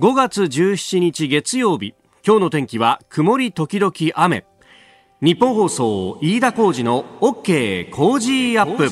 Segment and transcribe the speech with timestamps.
[0.00, 1.92] 5月17日月曜日。
[2.26, 4.46] 今日の天気は曇り時々雨。
[5.20, 8.88] ニッポン放送飯田浩司の OK Cozy up。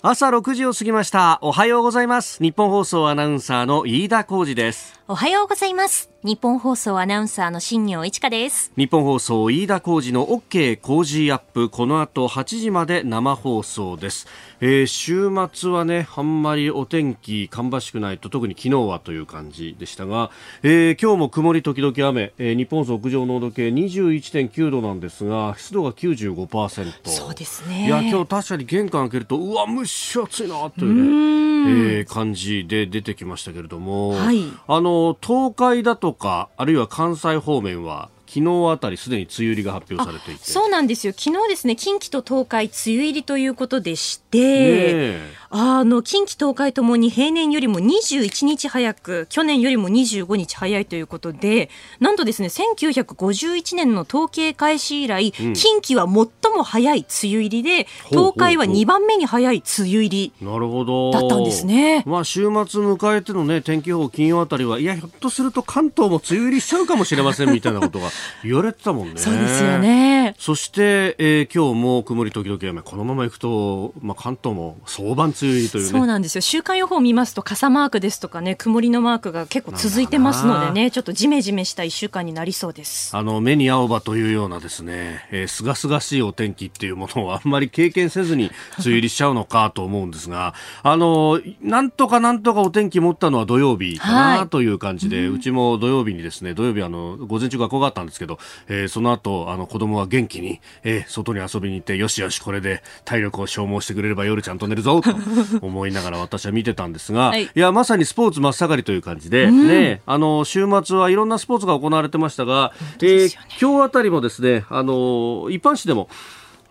[0.00, 1.38] 朝6時を過ぎました。
[1.42, 2.42] おはようございます。
[2.42, 4.99] ニッポン放送アナウンサーの飯田浩司です。
[5.12, 6.08] おはようございます。
[6.22, 8.70] ニッポン放送アナウンサーの新行市佳です。
[8.76, 11.68] ニッポン放送飯田浩司の OK Cozy up。
[11.68, 14.28] この後8時まで生放送です、
[14.60, 20.30] えー、週末はねあんまりお天気芳しくないと特に昨日はという感じでしたが、
[20.62, 27.86] えー、今日も曇り時々雨、えー、日本放送屋上濃度計21.9度なんですが湿度が95%そうですね。
[27.86, 40.44] いや今日確かに玄関開けるとうわ蒸し暑いなというねえー、感じで出てきましたけれども、はい、あの東海だとかあるいは関西方面は昨日あたりすでに梅雨入りが発表されていて。
[40.44, 41.12] そうなんですよ。
[41.16, 45.20] 昨日ですね近畿と東海梅雨入りということでして、ね、
[45.52, 61.10] あの近畿東海ともに平年よりも21日早く去年よりも25日早いということでなんとですね1951年の統計開始以来、うん、近畿は最も早い梅雨入りで東海は2番目に早い梅雨入りなるほど。
[61.10, 62.04] だったんですね。
[62.06, 68.10] まあ週末迎えてのね天気予報金曜あたりはいやひょっとすると関東も梅雨入りしちゃうかもしれませんみたいなことが
[68.44, 69.14] 言われてたもんね。
[69.16, 70.34] そうですよね。
[70.38, 76.40] そして、えー、今日も曇り時々雨、このままいくと、まあ、関東も早晩梅雨入りという、ね、そうなんですよ。
[76.40, 83.16] 週間予報を見ますと、傘マークですとかね、曇りのマークが結構続いてますのでね、ちょっとじめじめした一週間になりそうです。
[83.16, 98.38] あの、目に青葉というようなですね、えー、すがすがしいお天気っていうものをあんまり経験せずに梅雨入りしちゃうのかと思うんですが、あの、なんとかなんとかお天気持ったのは土曜日かなという感じで、はい、うちも土曜日にですね、土曜日あの、午前中学校があったんですけど、
[98.68, 105.10] えー、その後あの子供は元気に、えー、外に遊びに行ってよしよしこれで体力を消耗してくれれば夜ちゃんと寝るぞと
[105.62, 116.08] 思いながら私は見てたんですが、はい、いやまさにスポーツ真っ盛りという感じで、うん、ね、あの週末はいろんなスポーツが行われてましたが、ね、えー、今日あたりもですねあの一般紙でも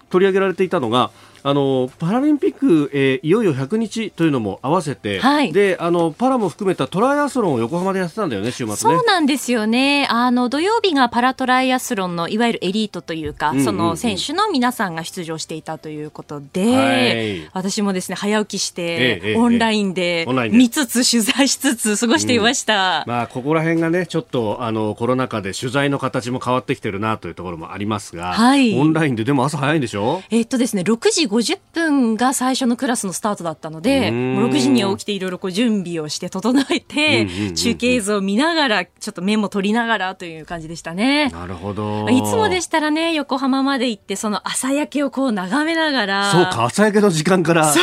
[0.10, 1.12] 取り上げられていたのが
[1.44, 8.76] あのパラリンピック、えー、いよいよ100日というのも合わせて、はい、であのパラも含めたトライアスロンを横浜でやってたんだよね週末ね。
[8.78, 10.08] そうなんですよね。
[10.10, 30.22] あの土曜日がパラトライアスロンのいわゆるエリートというか、うんうんうん、その選手の皆さんが出場していたということで、はい、私もですね早起きして、ええ、オンラインで見つつ取材しつつ過ごしていました、うん、まあここら辺がねちょっとあのコロナ禍で取材の形も変わってきてるなというところもありますが、はい、オンラインででも朝早いんでしょ？
[30.30, 41.30] えっとですね6時50分が最初のクラスのスタートだったので、もう6時に起きていろいろこう準備をして整えて、中継映像を見ながら、ちょっとメモ取りながらという感じでしたね。
[41.30, 42.10] なるほど。
[42.10, 46.32] いつもでしたらね、横浜まで行って、その朝焼けをこう眺めながら。
[46.32, 47.74] そうか、朝焼けの時間から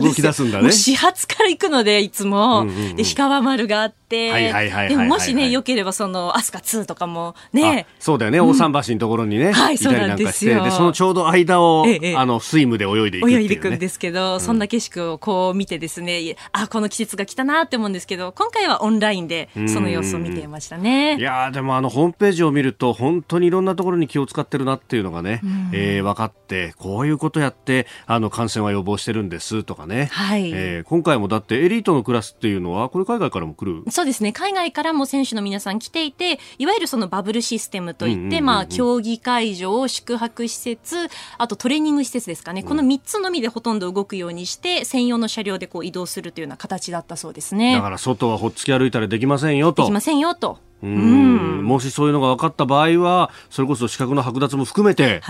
[0.00, 0.70] 動き出すんだね。
[0.70, 2.66] 始発から行くので、いつも。
[2.96, 7.86] で、氷川丸があって、、でももしね、よければその、アスカ2とかもね。
[7.98, 10.62] そうだよね、大桟橋のところにね、はい、そうなんですよ。
[10.62, 11.86] で、そのちょうど間を、
[12.16, 21.16] あの、スイムで泳いでいく泳いでいくんですけど、そんな景色をこう見てですね、あ、この季節が来たなって思うんですけど、今回はオンラインでその様子を見ていましたね。
[21.18, 25.40] いやでもあの、ホームページを見ると、本当にいろんなところに気を使ってるなっていうのがね、
[25.72, 30.08] えー、分かって、こういうことやって、あの、感染は予防してるんですとかね。
[30.12, 30.50] はい。
[30.52, 33.82] えー、今回もだってエリートのクラスっていうのは、これ海外からも来る？
[34.02, 34.32] そうですね。
[34.32, 41.08] 海外からも選手の皆さん来ていて、いわゆるそのバブルシステムといって、まあ、競技会場、宿泊施設、
[41.38, 47.76] あとトレーニング施設ですかね、この3つのみでほとんど動くようにして、専用の車両でこう移動するというような形だったそうですね。
[47.76, 49.82] だから外はほっつき歩いたりできませんよと。
[49.82, 50.58] できませんよと。
[50.82, 55.20] うん、もしそういうのが分かった場合はそれこそ資格の剥奪も含めて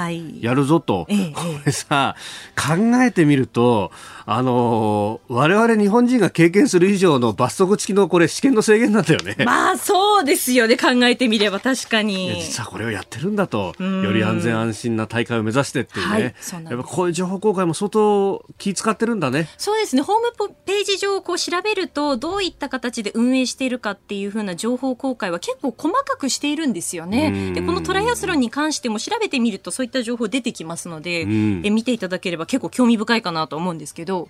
[0.41, 2.17] やるぞと、はい、これさ
[2.57, 3.91] 考えてみると
[4.25, 9.37] あの我々日本人が経験する以上の罰則付きのこれ試験の制限なんだよね。
[9.45, 10.77] まあそうですよね。
[10.77, 11.61] 考えてみれば。
[11.61, 12.41] 確かに。
[12.41, 13.75] 実はこれをやってるんだと。
[13.79, 16.33] より安全安心な大会を目指してっていうね、はい、やっ
[16.77, 19.49] ぱこういう情報公開も相当気使ってるんだね。
[19.59, 20.03] そうですね。
[20.03, 27.53] ホームページ上こう調べるとどういった形で運営しているかっていうふうな情報公開は結構細かくしているんですよね。
[27.53, 34.29] でこのトライアスロンに関しても調べてみるとそういった情報出てきますので、え見ていただければ結構興味深いかなと思うんですけど。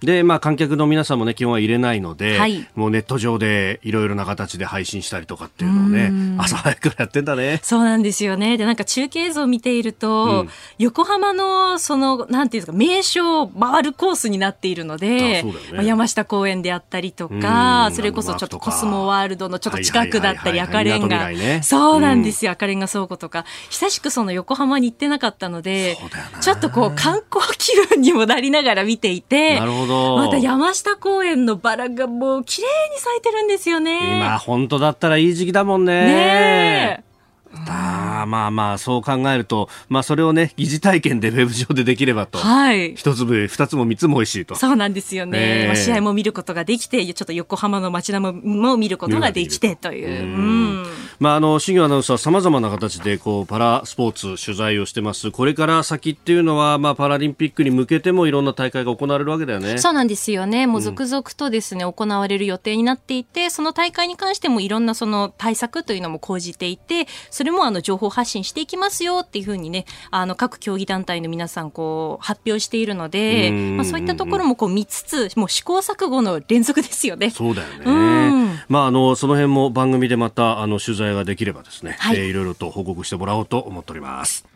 [0.00, 7.60] で、まあ、観客の皆さんもね、基本は入れないので、はい、もうネット上でいろいろな形で配信したりとかっていうのをね、朝早くやってんだね。
[7.62, 8.56] そうなんですよね。
[8.56, 25.96] で、なんか中継映像を見ていると、うん、横浜の、その、なんていうんですか、名所を回るコースになっているので、ね、まあ、山下公園であったりとか、それこそちょっとコスモワールドのちょっと近くだったり、赤レンガ、ね、そうなんですよ、赤レンガ倉庫とか、久しくその横浜に行ってなかったので、
[26.40, 30.16] ちょっとこう、観光気分にもなりながら見ていて、ほど。
[30.16, 34.18] また山下公園のバラがもう綺麗に咲いてるんですよね。
[34.18, 36.04] 今、本当だったらいい時期だもんね。
[36.04, 37.07] ね
[37.54, 50.08] あまあまあそう考えると、まあ、それをね疑似体験でウェブ上でできればと、はい、一粒二つも三つも美味しいとそうなんですよね、えー、試合も見ることができてちょっと横浜の街並みも見ることができてという。
[50.08, 50.86] うん
[51.18, 55.32] まあ、あの、新業アナウンサーさまざまな形で、こう、パラスポーツ取材をしてます。
[55.32, 59.78] これから先っていうのは、まあ、パラリンピックに向けてもいろんな大会が行われるわけだよね。
[59.78, 60.68] そうなんですよね。
[60.68, 67.08] もう続々とですね、うん、行われる予定になっていて、その大会に関してもいろんなその対策というのも講じていて、
[67.38, 77.30] それもあの、情報発信していきますよっていうふうにね、あの、各競技団体の皆さん、こう、発表しているので、まあ、そういったところもこう見つつ、もう試行錯誤の連続ですよね。
[77.30, 78.64] そうだよね。
[78.66, 84.47] まあ、あの、その辺も番組でまた、あの、取材ができればですね、ね、はいえー、いろいろと報告してもらおうと思っております。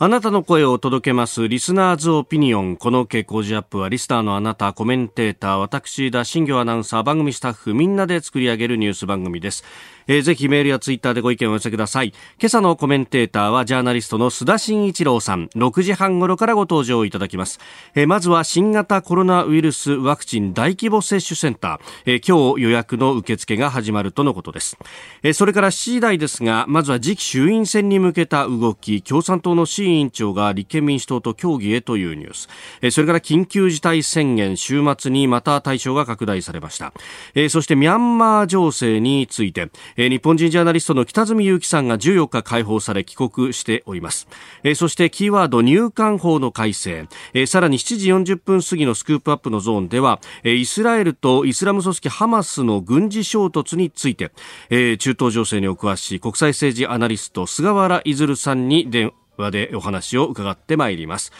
[0.00, 2.76] あなたの声を届けますリスナーズオピニオン。
[2.76, 9.64] この傾向時アップはリスターのあなた、コメンテーター、私、田新行アナウンサー、番組スタッフ、みんなで作り上げるニュース番組です。
[10.06, 12.14] えー、ぜひメールやツイッターでご意見をお寄せください。
[12.40, 15.48] 今朝のコメンテーターはジャーナリストの須田慎一郎さん。
[15.48, 17.58] 6時半頃からご登場いただきます。
[17.96, 21.80] えー、まずは新型コロナウイルスワクチン大規模接種センター。
[22.06, 24.78] えー、今日予約の受付が始まるとのことです。
[25.24, 32.48] えー、それから7時台ですが、まずは次期衆院選に向けた動き、共産党の志位委員長が立憲民主党と協議へというニュース。
[32.82, 36.92] え、それから緊急事態宣言、週末にまた対象が拡大されました。
[37.34, 44.28] え、そしてミャンマー情勢について、え、日本人ジャーナリストの北住祐樹さんが14日解放され帰国しております、
[44.62, 54.30] え、そしてキーワード入管法の改正、え、さらに7時40分過ぎのスクープアップのゾーンでは、え、イスラエルとイスラム組織ハマスの軍事衝突について、
[54.70, 61.32] え、中東情勢にお詳しい国際政治アナリスト菅原出さんに電話でお話を伺ってまいります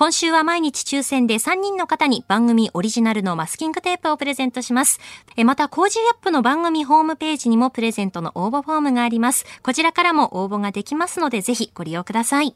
[0.00, 4.98] 今週は毎日抽選で3人の方に番組オリジナルのマスキングテープをプレゼントします。
[5.36, 9.44] えまた、 Cozy up の番組ホームページにもプレゼントの応募フォームがあります。
[9.62, 12.54] こちらからも応募ができますので、ぜひご利用ください。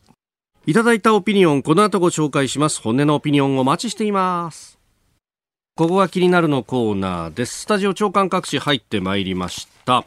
[0.65, 2.81] いただいたオピニオン、この後ご紹介します。
[2.81, 4.79] 本音のオピニオンをお待ちしています。
[5.77, 7.61] ここが気になるのコーナーです。
[7.63, 10.07] スタジオ長官各紙入ってまいりました。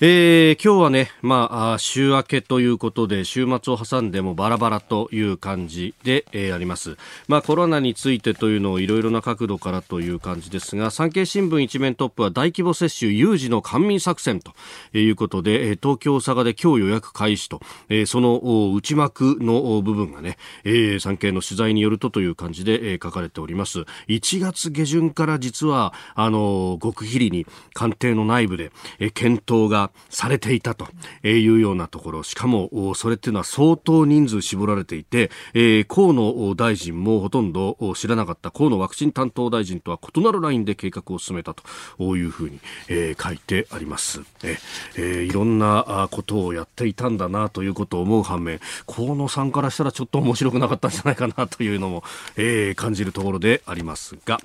[0.00, 6.96] えー、今日はね、まあ、週明けということで、週末を挟んでもバラバラという感じで、えー、あります。
[7.26, 14.52] まあ、コロナについてというのをいろいろな角度からという感じですが、産経新聞一面トップは大規模接種有事の官民作戦と
[14.96, 23.80] いうことで、東京、大阪で今日予約開始と、えー、その内幕の部分がね、えー、産経の取材によるとという感じで、えー、書かれております。
[24.06, 30.86] 1月下旬から実は、あの、極秘裏に官邸の内部で、えー、検討がされていたと
[31.26, 44.22] いうようなところ、しかもそれっていうのは相当人数絞られていて、えー、河野大臣もほとんど知らなかった河野ワクチン担当大臣とは異なるラインで計画を進めたというふうに、えー、書いてあります。
[44.42, 52.04] えー、いろんなことをやっていたんだなということを思う反面、河野さんからしたらちょっと面白くなかったんじゃないかなというのも、
[52.36, 54.40] えー、感じるところでありますが、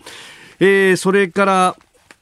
[0.60, 1.78] えー、それから、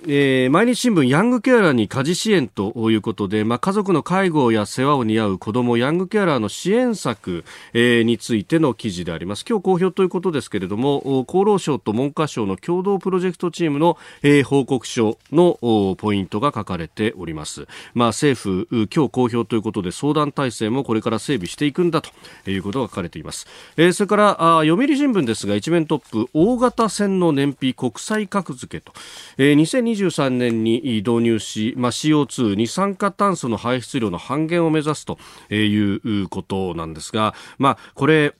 [0.07, 9.45] えー、毎日新聞ヤングケアラーに家事支援ということで、まあ、家族の介護や世話を担う子どもヤングケアラーの支援策、えー、についての記事であります。
[9.47, 15.59] 今日公表ということですけれども厚労省と文科省の共同プロジェクトチームの、えー、報告書の
[15.99, 22.09] ポイントが書かれております、まあ、政府今日公表ということで相談体制もこれから整備していくんだと
[22.49, 23.45] いうことが書かれています、
[23.77, 28.93] えー、それからあ読売新聞ですが一面トップ大型船の燃費国際格付けと、
[29.37, 29.55] えー、
[29.91, 35.17] 2023年に導入し、まあ、CO2 二酸化炭素の排出量の半減を目指すと
[35.53, 38.35] いうことなんですが、まあ、これ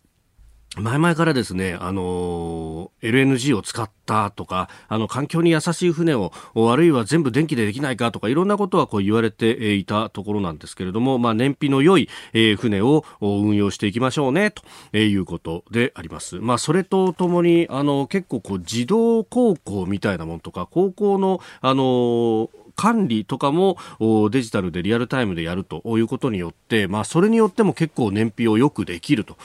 [0.78, 12.08] 前々からですね、あの、LNG を使ったとか、あの、環境に優しい船を、あるいは全部電気でできないかとか、いろんなことはこう言われていたところなんですけれども、まあ、燃費の良い、
[12.58, 14.52] 船を運用していきましょうね、
[14.92, 16.38] ということであります。
[16.38, 22.50] まあ、それとともに、あの、結構こう、自動航行みたいなものとか、高校の、あの、
[22.82, 23.78] 管理とかも
[24.32, 29.38] デジタルでリアルタイムでやるということによって、まあ、それによっても結構燃費をよくできると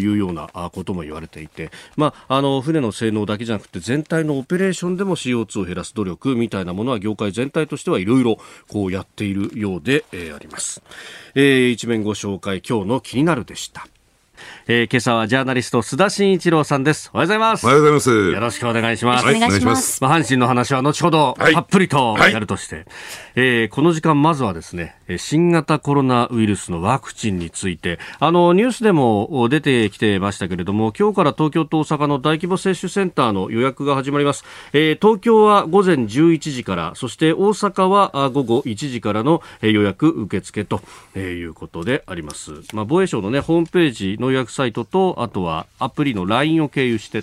[0.00, 8.38] いうようなことも言われていて、まあ、あの船の性能だけじゃなくて全体のオペレーションでも CO2 を減らす努力みたいなものは業界全体としてはいろいろ
[8.68, 10.82] こうやっているようで、え、あります、
[11.34, 13.86] えー、一面ご紹介今日の気になるでした。
[14.68, 17.10] えー、今朝はジャーナリスト須田慎一郎さんです。
[17.12, 17.64] おはようございます。
[17.64, 18.10] おはようございます。
[18.10, 19.22] よろしくお願いします。
[19.28, 22.84] お願いします、まあ、阪神の話は後ほどたっぷりとやるとして、はい、
[23.34, 27.98] えー、この時間まずはですね新型コロナウイルスのワクチンについて。
[28.20, 40.80] あのニュースでも出てきてましたけれども今日から東京と大阪の大規模接種センターの予約が始まります、えー、東京は午前11時からそして大阪は午後1時からの予約受付と
[41.18, 47.22] いうことであります、まあ、防衛省の、ね、ホームページの予約サイトとあとはアプリの LINE を経由して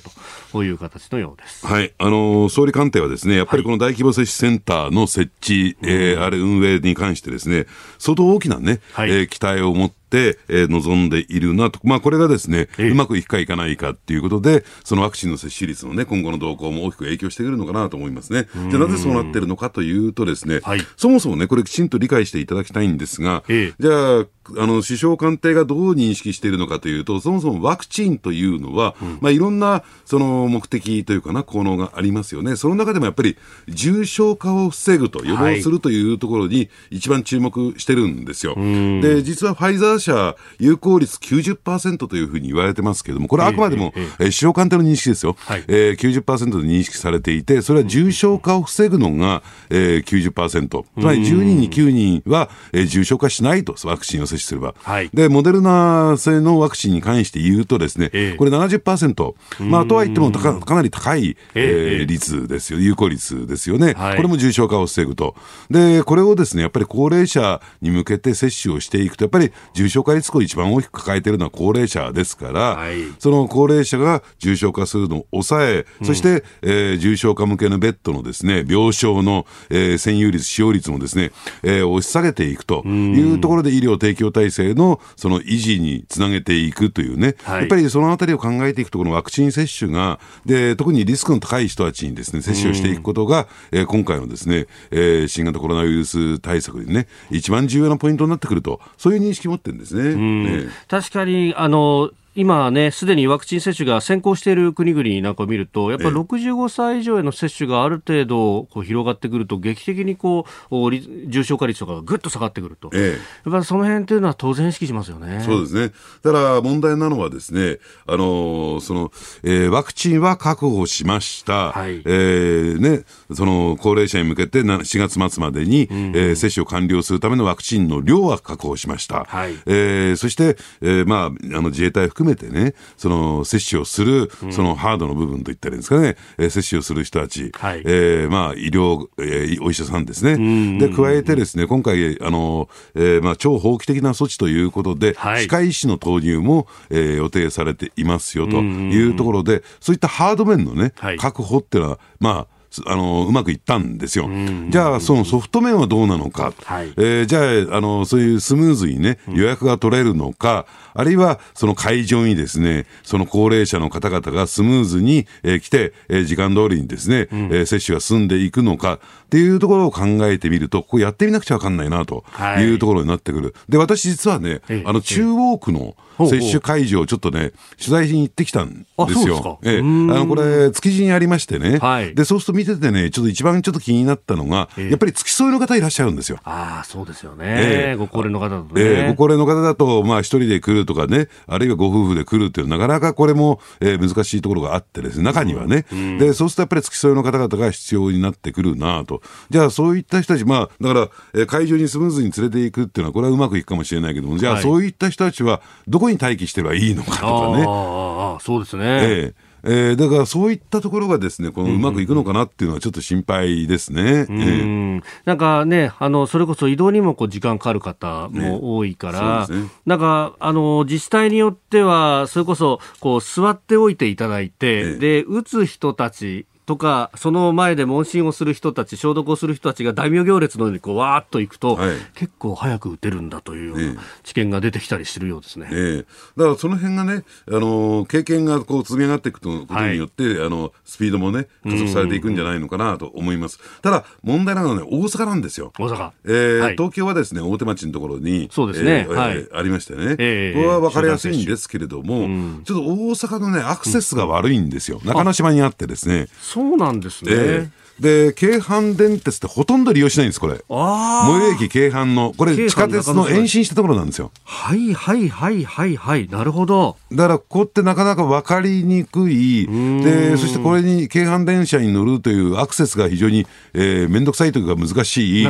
[0.51, 7.67] という形のようです、はい、あの総理官邸はですねやっぱりこの大規模接種センターの設置、はい、えー、あれ運営に関してですね
[7.99, 9.98] 相当大きなね、はい、えー、期待を持って、
[10.47, 18.47] えー、望んでいるなと、まあ、これがですね、うまくいくかいかないかっていうことで、そのワクチンの接種率のね、今後の動向も大きく影響してくるのかなと思いますね。
[18.69, 24.25] じゃあなぜそうなってるのかというとですね、はい、そもそもね、これきちんと理解していただきたいんですが、じゃあ、
[24.57, 32.55] あの、首相官邸がどう認識しているのかというと、そもそもワクチンというのは、うん、まあ、いろんな、その、目的というかな、効能がありますよね。
[32.55, 33.37] その中でもやっぱり、
[33.67, 38.55] 重症化を防ぐと、予防するというところに、一番注目してるんですよ。
[38.55, 45.35] はい、で、実はファイザー社、有効率90%というふうに言われてますけれども、これはあくまでも、えー、えー、首相官邸の認識ですよ。
[45.39, 50.69] はい、えー、90%で認識されていて、それは重症化を防ぐのが、えー、90%。
[50.69, 54.75] つまり10人に9人は、えー、重症化しないと、ワクチンを接種すれば。
[54.81, 65.35] はい、で、モデルナ製のワクチンに関して言うとですね、えー、これ70%、まあ、とはいってもかかなり高い、えー、率ですよ、有効率ですよね、はい、これも重症化を防ぐと。
[65.69, 81.31] で、これをですね、やっぱり高齢者に向けて接種をしていくと、やっぱり重症化リスクを一番大きく抱えているのは高齢者ですから、はい、その高齢者が重症化するのを抑え、そして、えー、重症化向けのベッドのですね、病床の、えー、占有率、使用率もですね、
[81.63, 100.15] えー、押し下げていくというところで医療提供体制のその維持につなげていくというね、はい、やっぱりそのあたりを考えていくと、このワクチン接種が、で特にリスクの高い人たちにですね接種をしていくことが、えー、今回のですね、えー、新型コロナウイルス対策でね、一番重要なポイントになってくると、そういう認識を持ってるんですね。
[100.15, 110.91] ね確かにあの今ね、すでにワクチン接種が先行している国々なんかを見ると、やっぱり65歳以上への接種がある程度こう広がってくると、劇的にこう
[111.27, 113.15] 重症化率とかがぐっと下がってくると、ええ、や
[113.49, 115.43] っぱりその辺というのは当然意識しますよね。
[115.45, 115.91] そうですね。
[116.23, 119.11] ただ問題なのはですね、あのその、
[119.43, 121.73] えー、ワクチンは確保しました。
[121.73, 123.03] はい、えー、ね、
[123.33, 129.25] その高齢者に向けて4月末までに、うん、えー、接種を完了するためのワクチンの量は確保しました。
[129.25, 140.79] はい、えー、そして、えー、まあ、あの自衛隊含めめてね、その接種をする、そのハードの部分と言ったらいいんですかね、えー、接種をする人たち、はい、えー、まあ、医療、えー、お医者さんですね。
[140.79, 154.29] で、加えてですね、今回、あの、えー、まあ、超法規的な措置ということで、はい、歯科医師の投入も、えー、予定されていますよというところで、そういったハード面のね、はい、確保っていうのは、まあ、あのうまくいったんですよ。
[154.69, 172.23] じゃあ、そのソフト面はどうなのか、はい、えー、じゃああの、そういうスムーズにね、予約が取れるのか、あるいはその会場にですね、その高齢者の方々がスムーズに、えー、来て、えー、時間通りにですね、うん、えー、接種が進んでいくのかっていうところを考えてみると、ここやってみなくちゃわかんないなと
[172.59, 173.55] いうところになってくる。
[173.67, 175.95] で、私実はね、あの中央区の、
[176.27, 179.59] 接種会場、ちょっとね、取材しに行ってきたんですよ。
[179.63, 186.39] ええ、あのこれ、築地にありましてね、はい、でそうすると見ててね、ちょっと一番ちょっと気になったのが、えやっぱり付き添いの方いらっしゃるんですよ。
[186.43, 188.81] ああ、そうですよね、えご高齢の方だとね。
[188.81, 207.65] えご高齢の方だと、まあ、一人で来るとかね、あるいはご夫婦で来るっていう、なかなかこれも、えー、難しいところがあってですね、中にはね、うん、でそうするとやっぱり付き添いの方々が必要になってくるなと、じゃあ、そういった人たち、まあ、だから、えー、会場にスムーズに連れていくっていうのは、これはうまくいくかもしれないけども、じゃあ、そういった人たちは、どこに待機してればいいのかとかね。
[207.67, 214.25] ああそうですね、えーえー、だからそういったところがですね、このうまくいくのかなっていうのはちょっと心配ですね。
[214.29, 235.67] うん、えー、なんかね、あの、それこそ移動にもこう時間かかる方も多いから、ねね、なんか、あの、自治体によっては、それこそ、こう、座っておいていただいて、えー、で、打つ人たち、とか、その前で問診をする人たち、消毒をする人たちが大名行列のようにこうわーっと行くと、はい、結構早く打てるんだというような知見が出てきたりしてるようですね。
[235.71, 236.05] え
[236.37, 243.59] だからその辺がね、あの経験がこう積み上がっていくことによって、はい、あのスピードもね、加速されていくんじゃないのかなと思います。
[243.81, 245.73] ただ、問題なのはね、大阪なんですよ。
[245.79, 246.11] 大阪。
[246.25, 249.07] えー、はい、東京はですね、大手町のところに、そうですね。
[249.09, 255.01] えー、はい、ありましてね、えー、これは分かりやすいんですけれども、うん、ちょっと大阪のね、アクセスが悪いんですよ。
[255.03, 256.27] 中之島にあってですね。
[256.59, 257.31] そうなんですね。
[257.33, 260.55] えーで、京阪電鉄ってほとんど利用しないんです、これ。
[260.69, 264.31] 最寄駅京阪の、これ地下鉄の延伸したところなんですよ。
[264.43, 266.97] はいはいはいはいはい、なるほど。
[267.11, 269.67] だから、ここってなかなか分かりにくい。
[269.67, 275.47] で、そしてこれに京阪電車に乗るというアクセスが非常に、えー、めんどくさいというか難しい。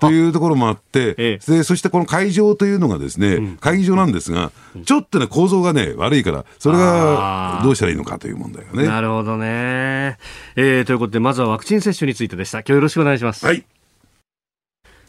[0.00, 4.52] というところもあって、 ええ、で、そしてこの会場というのがですね、うん、会議場なんですが、
[4.84, 8.88] ちょっとね、構造がね、悪いから、それがどうしたらいいのかという問題がね。
[8.88, 10.16] なるほどね。
[10.56, 12.58] えー、ということで、まずはワクチン接種についてでした。
[12.60, 13.44] 今日よろしくお願いします。
[13.44, 13.64] はい。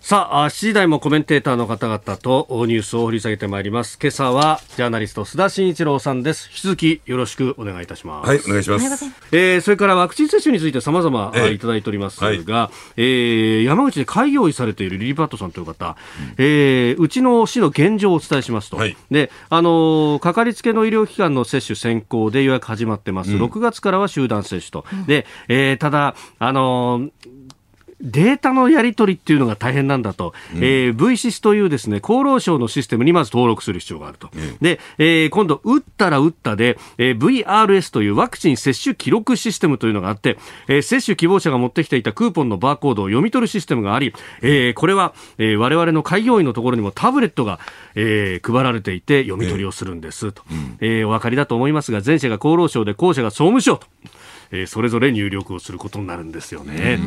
[0.02, 4.00] さあ、7時台もコメンテーターの方々とニュースを掘り下げてまいります。
[4.02, 6.50] 今朝はジャーナリスト須田慎一郎さんです。
[6.50, 8.28] 引き続きよろしくお願いいたします。
[8.28, 9.06] はい、お願いします。
[9.32, 12.40] えー、それからワクチン接種について様々、えいただいておりますが、はい、
[12.98, 23.34] えー、山口で開業医されているリリー・パットさんという方、うん、えー、うちの市の現状をお伝えしますと、はい、で、あのー、かかりつけの医療機関の接種先行で予約始まってます。
[23.34, 24.84] うん、6月からは集団接種と。
[24.92, 27.51] うん、で、えー、ただ、あのー
[28.02, 47.60] データのやり取りっていうのが大変なんだと、うん、えー、VSIS というですね厚労省のシステムにまず登録する必要があると、うん、で、えー、今度、打ったら打ったで、えー、VRS というワクチン接種記録システムというのがあって、えー、接種希望者が持ってきていたクーポンのバーコードを読み取るシステムがあり、えー、これは、えー、我々の開業医のところにもタブレットが、
[47.96, 53.88] えー、配られていて読み取りをするんですと、えー、えー、お分かりだと思いますが前者が厚労省で後者が総務省と、
[54.52, 57.00] えー、それぞれ入力をすることになるんですよね。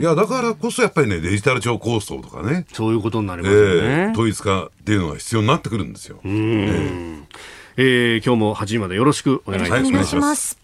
[0.00, 2.66] いやだからこそやっぱりねデジタル庁構想とかね。
[2.72, 6.20] そういうことになりますよね、えー、統一化っていうのが必要になってくるんですよ。
[6.24, 7.24] うん、えー、
[7.76, 10.58] えー、今日も8時までよろしくお願いします。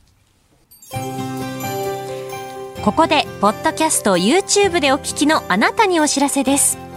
[2.82, 6.90] ここでポッドキャスト YouTube でお聞きのあなたにお知らせです。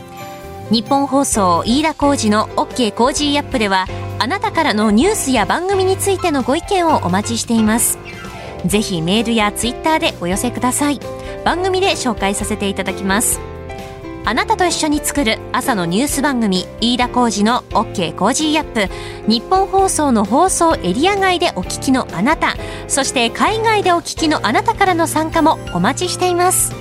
[0.72, 3.86] 日本放送飯田浩二の OK コージーアップでは
[4.18, 8.00] あなたからのニュースや番組についてのご意見をお待ちしています
[8.66, 11.00] ぜひメールやツイッターでお寄せください。
[11.44, 13.40] 番組で紹介させていただきます。
[14.26, 18.94] あなたと一緒に作る朝のニュース番組飯田浩二の OK コージーアップ。
[19.30, 22.56] ニッポン放送の放送エリア外でお聞きのあなた。
[22.88, 26.74] そして海外でお聞きのあなたからの参加もお待ちしています。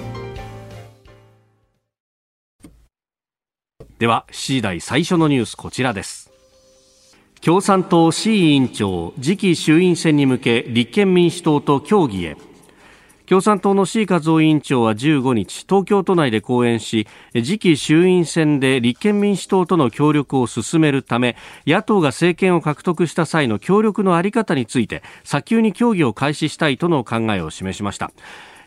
[3.98, 6.21] では7時台最初のニュースこちらです。
[7.44, 12.36] 共産党 C 委員長次期衆院選に向け立憲民主党と協議へ。
[13.26, 28.12] 共産党の C 和夫委員長は15日東京都内で講演し次期衆院選で立憲民主党との協力を進めるため野党が政権を獲得した際の協力の在り方について早急に協議を開始したいとの考えを示しました。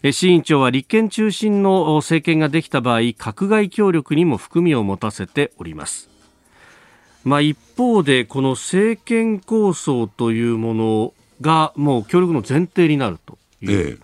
[0.03, 6.14] 市委員長は立憲中心の政権ができた場合閣外協力にも含みを持たせております。
[7.25, 13.99] まあ、一方でこの政権構想というものがもう協力の前提になるという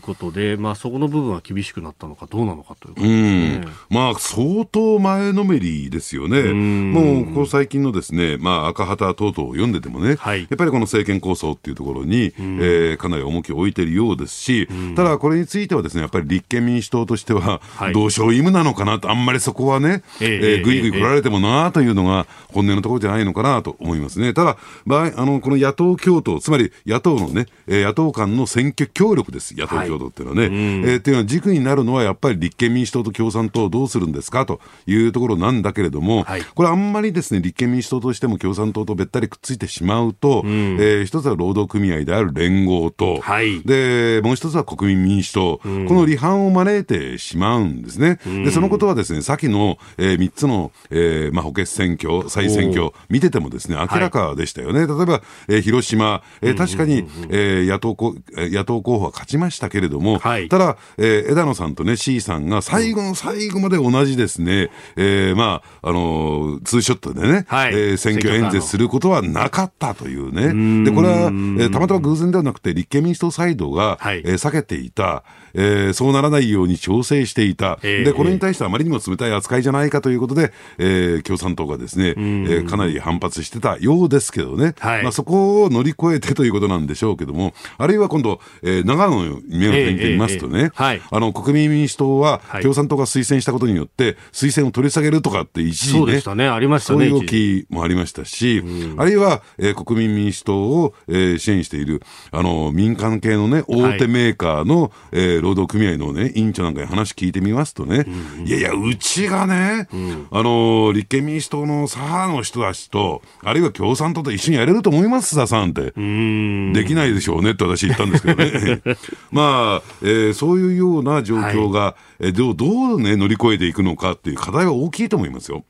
[0.00, 17.60] ことで、ええ、まあ、そこの部分は厳しくなったのかどうなのかということですね、まあ、相当前のめりですよね、もうここ最近のですね、まあ、赤旗等々を読んでてもね、はい、やっぱりこの政権構想っていうところに、えー、かなり重きを置いているようですし、ただこれについてはですねやっぱり立憲民主党としては、
[17.92, 24.34] 同床異夢なのかなと、あんまりそこはね、えー、ぐいぐい来られてもなというのが本音のところじゃないのかなと思いますね。
[24.34, 24.56] ただ、
[24.86, 30.54] 場合あのこの野党共闘、つまり野党のね、野党間の選挙協力です、野党共闘っていうのはね。
[30.54, 34.46] はい、えー、っていうのは軸になるのはやっぱり立憲民主党と共産党をどうするんですか？
[34.46, 40.50] というところなんだけれども、はい、これあんまりですね、立憲民主党としても共産党とべったりくっついてしまうと、うん、
[40.80, 48.18] えー、一つは労働組合である連合と、はい、で、もう一つは国民民主党、うん、この離反を招いてしまうんですね。
[48.26, 54.86] うん、で、そのことはですね、先の、えー、3つの、えー、まあ、補欠選挙、再選挙、見ててもですね、明らかでしたよね。
[54.86, 57.94] 例えば、えー、広島、えー、確かに、えー、野党
[58.36, 70.84] 野党候補は勝ちましたけれども、はい、ただ、えー、枝野さんとね、C さんが最後の最後まで同じですね、えー、まあ、あのー、ツーショットでね、はい、えー、選挙演説することはなかったというね。
[70.84, 77.78] で、これは、えー、たまたま偶然ではなくて、立憲民主党サイドが、はい、えー、避けていた、えー、そうならないように調整していた。
[77.82, 84.74] で、これに対してあまりにも冷たい扱いじゃないかということで、えー、共産党がですね、えー、かなり反発してたようですけどね。
[84.78, 96.98] はい、まあ、そこを乗り越えてということなんでしょうけども、あるいは今度、えー、長野の目を点てみますとね、はい、あの、国民民主党は共産党が推薦したことによって、推薦を取り下げるとかって一時ね、そうでしたね、ありましたね。
[96.98, 98.62] そういう動きもありましたし、
[98.96, 115.82] あるいは、えー、国民民主党を、えー、支援している、あの、民間系のね、大手メーカーの、はい、えー、労働組合のね、委員長なんかに話聞いてみますとね、うんうん、いやいや、うちがね、うん、あの、立憲民主党の左派の人たちと、あるいは共産党と一緒にやれると思います、ささんって。
[115.82, 118.80] できないでしょうねって私言ったんですけどね。
[119.30, 125.64] まあ、えー、そういうような状況が、はい、えどう、どうね、乗り越えていくのかっていう課題は大きいと思いますよ。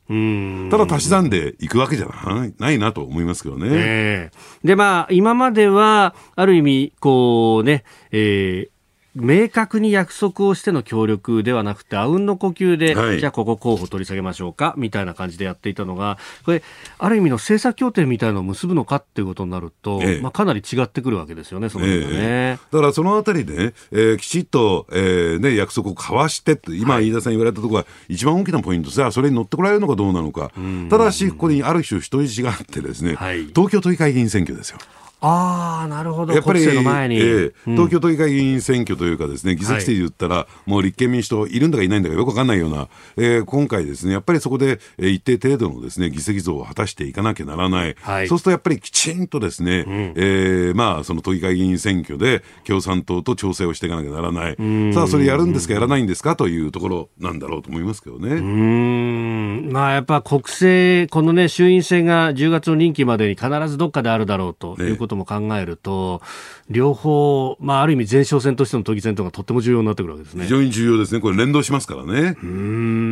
[0.71, 3.69] ただ足し算でいくわけじゃないないなと思いますけどね。
[3.71, 7.83] えー、で、まあ、今までは、ある意味、こうね、
[8.13, 8.74] えー、
[9.15, 16.63] 明確に約束をしての協力ではなくて、あうんの呼吸で、はい、じゃあここ候補取り下げましょうか、みたいな感じでやっていたのが、これ、
[16.99, 30.51] ある意味の政策協定みたいなのを結ぶのかっていうことになると、ええ、まあ、かなり違ってくるわけですよね、その辺ね、え、だからそのあたりでね、えー、きちっと、えーね、約束を交わしてって、今、飯田さん言われたところが一番大きなポイントさあ、それに乗ってこられるのかどうなのか、
[30.91, 34.79] ただし、ここにある種人質があってですね、はい、東京都議会議員選挙ですよ。
[35.27, 36.35] ああ、なるほど。
[36.35, 47.97] やっぱり、えー、東京都議会議員選挙というかですね、議席数で言ったら、はい、もう立憲民主党いるんだかいないんだかよくわかんないような、えー、今回ですね、やっぱりそこで、えー、一定程度のですね、議席増を果たしていかなきゃならない。
[48.01, 54.57] はい、そうするとやっぱりきちんとですね、うん、えー、まあ、その都議会議員選挙で共産党と調整をしていかなきゃならない。
[54.93, 58.35] さあ、それやるんですか、やらないんですかというところなんだろうと思いますけどね。
[58.35, 59.71] うん。
[59.73, 70.45] まあ、やっぱ国政、このね、衆院選が10月の任期までに必ずどっかであるだろうということも考えると、ね両方、まあ、ある意味前哨戦としての都議選というのがとっても重要になってくるわけですね。
[70.45, 71.21] 非常に重要ですね。
[71.21, 72.37] これ連動しますからね。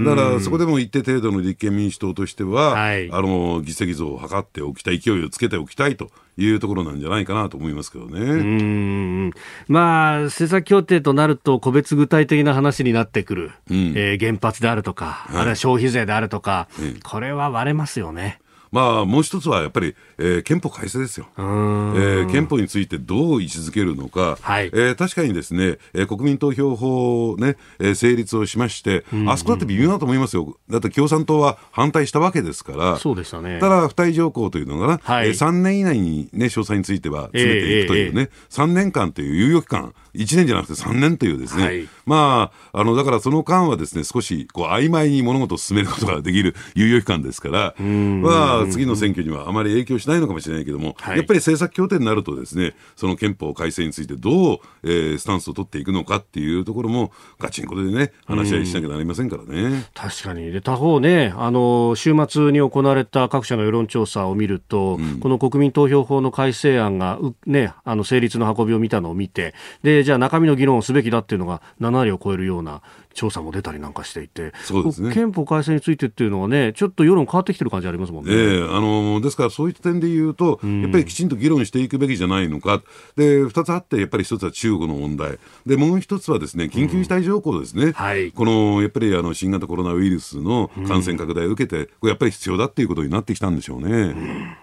[0.05, 8.21] だから、そこでも一定程度の立憲民主党としては、はい、あの、議席増を図っておきたい、勢いをつけておきたいというところなんじゃないかなと思いますけどね。
[8.21, 9.31] うん
[9.69, 16.69] まあ、政策協定となると、個別具体的な話になってくる、うん、えー、原発であるとか、はい、あるいは消費税であるとか、
[17.03, 18.39] これは割れますよね。
[18.73, 59.87] まあ、もう一つはやっぱり、えー、憲法改正ですよ、えー、憲法についてどう位置づけるのか、はい、えー、確かにですね、えー、国民投票法ね、えー、成立をしまして、あそこだって微妙だと思いますよ、だって共産党は反対したわけですから、そうでしたね、ただ、付帯条項というのが、はい、えー、3年以内に、ね、詳細については詰めていくというね、えー、3年間という猶予期間、1年じゃなくて3年というですね、はい、まあ、あの、だからその間はですね、少しこう曖昧に物事を進めることができる猶予期間ですから、まあ、次の選挙にはあまり影響しないのかもしれないけども、はい、やっぱり政策協定になるとですね、その憲法改正についてどう、えー、スタンスを取っていくのかっていうところも、ガチンコでね、話し合いしなきゃなりませんからね。
[59.95, 60.51] 確かに。
[60.51, 72.83] で、他方ね、あの、週末に行われた各社の世論調査を見ると、うん、この国民投票法の改正案が、ね、あの、成立の運びを見たのを見て、で、じゃあ中身の議論をすべきだっていうのが7割を超えるような
[73.15, 78.33] 調査も出たりなんかしていて、そうですね、憲法改正についてっていうのはね、ちょっと世論変わってきてる感じありますもんね。
[78.33, 82.83] えー、あのですから、そういった点で言うと、やっぱりきちんと議論していくべきじゃないのか、
[83.17, 93.89] で2つあって、やっぱり1つは中国の問題、でもう1つはですね緊急事態条項ですね、うんはい、このやっぱりあの新型コロナウイルスの感染拡大を受けて、これやっぱり必要だっていうことになってきたんでしょうね。
[93.89, 94.57] うん。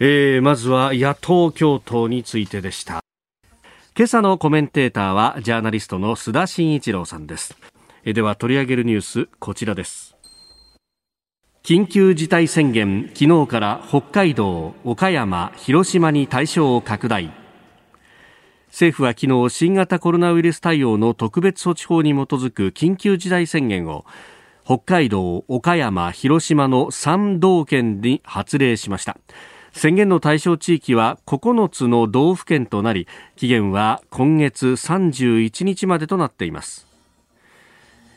[0.00, 3.02] えー、まずは野党共闘についてでした。
[3.94, 7.54] 今朝のコメンテーターはジャーナリストの須田慎一郎さんです
[8.04, 10.16] では取り上げるニュースこちらです。
[11.62, 17.32] 緊急事態宣言昨日から北海道岡山広島に対象を拡大。
[18.66, 24.04] 政府は昨日新型コロナウイルス対応の特別措置法に基づく緊急事態宣言を
[24.64, 29.16] 北海道岡山広島の3道県に発令しました。
[29.72, 36.91] 宣言の対象地域は9つの道府県となり期限は今月31日までとなっています。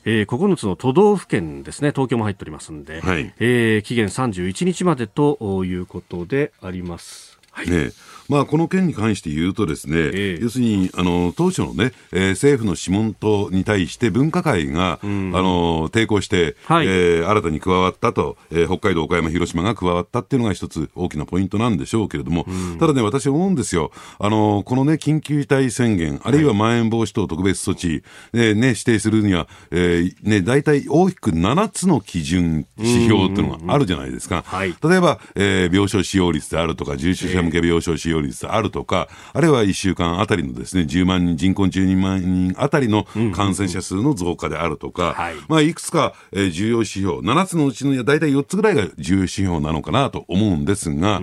[0.05, 7.39] えー、9つの都道府県ですね、東京も入っておりますんで、はい、えー、期限31日までということであります。
[7.51, 7.91] はい、ね
[8.27, 28.03] まあ、この件に関して言うとですね、えー、要するにあの当初のね、えー、政府の諮問党に対して分科会が、うん、あの抵抗して、はい、えー、新たに加わったと、えー、北海道、岡山、広島が加わったっていうのが一つ大きなポイントなんでしょうけれども、うん、ただね、私思うんですよ、あのこのね、緊急事態宣言、あるいはまん延防止等特別措置、
[28.35, 34.43] はい、ね、指定するには、えー、ね、大体大きく7つの基準、指標っていうのがあるじゃないですか。
[34.47, 45.15] はい、例えば、えー、病床使用率であるとか、重症者向け病床使用率であるとか、あるいは1週間あたりのですね、10万人、人口12万人あたりの感染者数の増加であるとか、
[45.47, 51.21] まあ、いくつか、えー、重要指標、7つのうちの大体4つぐらいが重要指標なのかなと思うんですが、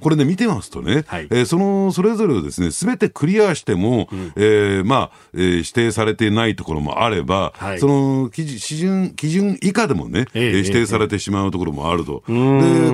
[0.00, 12.22] これね、見てますとね、はい、えー、その、それぞれをですね、すべてクリアしても、うん、えー、まあ、えー、指定されてないところもあれば、はい、その基準、基準以下でもね、えー、指定されてしまうところもあると。
[12.26, 12.32] で、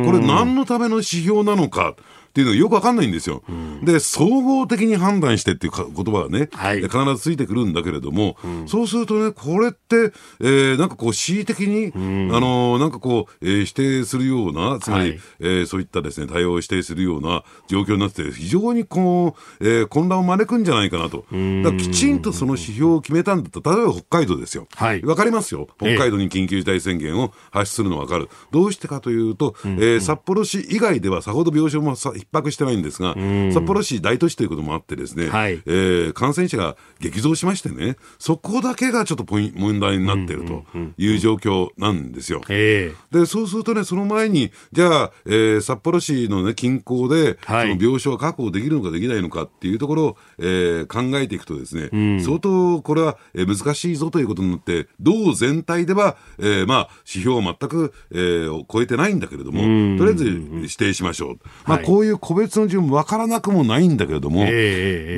[0.04, 1.94] これ何のための指標なのか。
[2.34, 3.44] っていうのがよくわかんないんですよ。
[3.48, 21.26] うん、で、総合的に判断してっていう言葉がね、はい、必ずついてくるんだけれども、うん、そうするとね、これって、えー、なんかこう、恣意的に、うん、あのー、なんかこう、えー、否定するような、つまり、はい、えー、そういったですね、対応を否定するような状況になって、非常にこう、えー、混乱を招くんじゃないかなと。
[21.30, 24.66] だきちんとその指標を決めたんだったら、例えば北海道ですよ。
[24.74, 25.02] はい。
[25.02, 25.68] わかりますよ。
[25.78, 28.28] 北海道に緊急事態宣言を発出するのはわかる。
[28.50, 33.14] どうしてかというと、えー、札幌市以外ではさほど病床もさ逼迫してないんですが、
[33.52, 40.64] 札幌市大都市ということもあってですね、はい、えー、感染者が激増しましてね、そこだけがちょっとポイ問題になっていると
[40.98, 42.40] いう状況なんですよ。
[42.48, 42.92] で、
[43.26, 59.60] そうするとね、その前に、じゃあ、えー、札幌市のね、近郊で、はい、その病床が確保できるのかできないのかっていうところを、えー、考えていくとですね、うん、相当これは難しいぞということになって、道全体では、えー、まあ、指標は全く、えー、超えてないんだけれども、
[59.98, 61.38] とりあえず指定しましょう。
[61.66, 64.40] まあ、こういう個別の順分からなくもないんだけれども、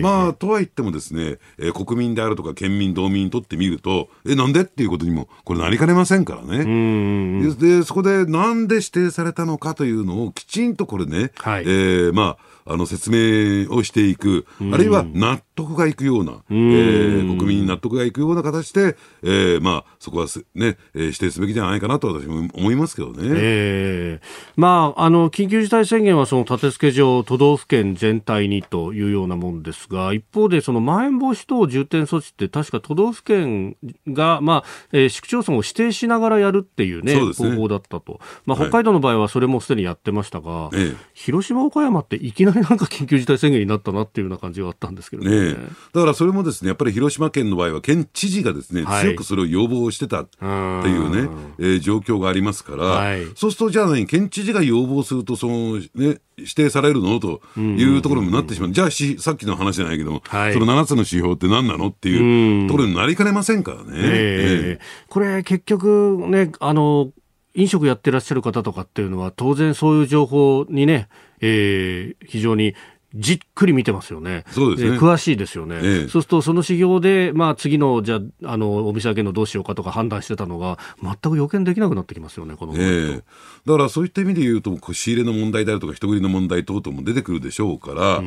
[0.02, 7.54] まあ、とは言ってもですね、えー、国民であるとか県民、道民にとってみると、え、なんでっていうことにも、これなりかねませんからね。
[7.54, 23.18] で、そこでなんで指定されたのかというのをきちんとこれね、はい、えー、まあ、あの説明をしていく、あるいは納得がいくような、えー、国民に納得がいくような形で、えー、まあ、そこはね、えー、指定すべきじゃないかなと私も思いますけどね。
[23.22, 24.26] えー、
[24.56, 33.76] まあ、あの、緊急事態宣言はその立て付け上、都道府県全体にというようなもんですが、一方で、そのまん延防止等重点措置って確か都道府県
[34.08, 37.32] が、まあ、えー、市区町村を指定しながらやるっていうね、うね。
[37.32, 38.20] 方法だったと。
[38.44, 45.58] まあ、北海道の場合はそれもすでにやってましたが、はい、広島、岡山っていきなりなんか緊急事態宣言になったなっていうような感じがあったんですけどね、ね、
[45.92, 57.18] だからそれもですねやっぱり広島県の場合は県知事がですね、はい、強くそれを要望してたっていうね、えー、状況がありますから、はい、そうするとじゃあ何県知事が要望するとそのね指定されるの？
[57.18, 61.88] というところになってしまう、じゃあし、さっきの話じゃないけども、はい、その7つの指標って何なの？
[61.88, 63.92] っていうところになりかねませんからね。
[63.94, 67.10] えー、これ、結局ね、あの
[67.54, 71.08] 飲食やってらっしゃる方とかっていうのは、当然そういう情報にね、
[71.40, 72.74] えー、非常に
[73.16, 74.44] じっくり見てますよね。
[74.50, 74.98] そうですね。
[74.98, 75.76] 詳しいですよね。
[75.76, 83.22] ええ、そうすると、その指標で、まあ、次の、じゃあ、あの、お店開けるのどうしようかとか判断してたのが、全く予見できなくなってきますよね、この、ええ、
[83.64, 88.22] だから、そういった意味で言うと、仕入れの問題であるとか、人繰りの問題等々も出てくるでしょうから、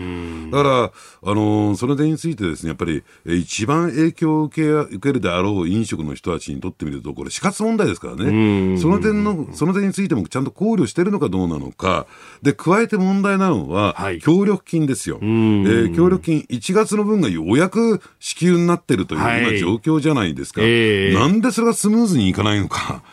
[0.51, 0.91] だか
[1.23, 8.77] ら、あの、その点についてですね、やっぱり、一番影響を受け受けるであろう飲食の人たちにとってみると、これ、死活問題ですからね。
[8.77, 12.07] その点の、その点についてもちゃんと考慮してるのかどうなのか。
[12.41, 15.19] で、加えて問題なのは、はい、協力金ですよ。
[15.21, 23.03] えー、協力金1月の分がようやく支給になってるというような状況じゃないですか、はいえー、なんでそれがスムーズにいかないのか。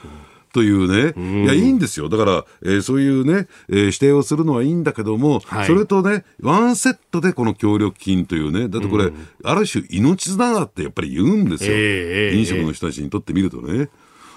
[0.53, 1.13] というね、
[1.45, 2.09] いや、いいんですよ。
[2.09, 9.13] だから、えー、そういうね、えー、指定をするのはいいんだけども、はい、それとね、ワンセットでこの協力金というね、だってこれ、
[9.45, 11.73] ある種命綱だってやっぱり言うんですよ。
[11.75, 13.91] えー、飲食の人たちにとってみるとね。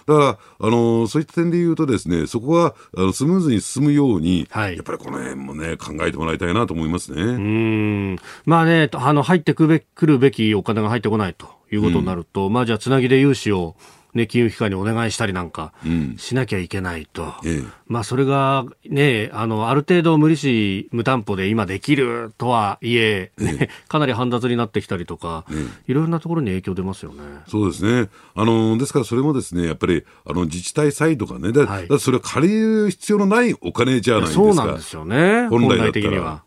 [0.10, 7.22] だから、あのそういった点で言うとですね、そこはあのスムーズに進むように、はい、やっぱりこの辺もね、考えてもらいたいなと思いますね。
[7.22, 8.16] うん。
[8.46, 13.76] まあね、あの、入ってくべくるべきお金が入ってこないということになると、うん、まあじゃあ、つなぎで融資を、
[14.16, 15.72] ね、金融機関にお願いしたりなんか
[16.18, 25.44] しなきゃいけないと、うんええ、まあ、それが、ね、あのある程度無利子、無担保で今できるとはいえ、ね、え、 かなり煩雑になってきたりとか、
[25.88, 27.18] いろいろなところに影響出ますよね。
[27.48, 28.10] そうですね。
[28.36, 36.44] あの、ですからそれもですねやっぱりあの自治体サイドがね、だはい、だそれは借りる必要のないお金じゃないですか、そうなんですよね、本来的には。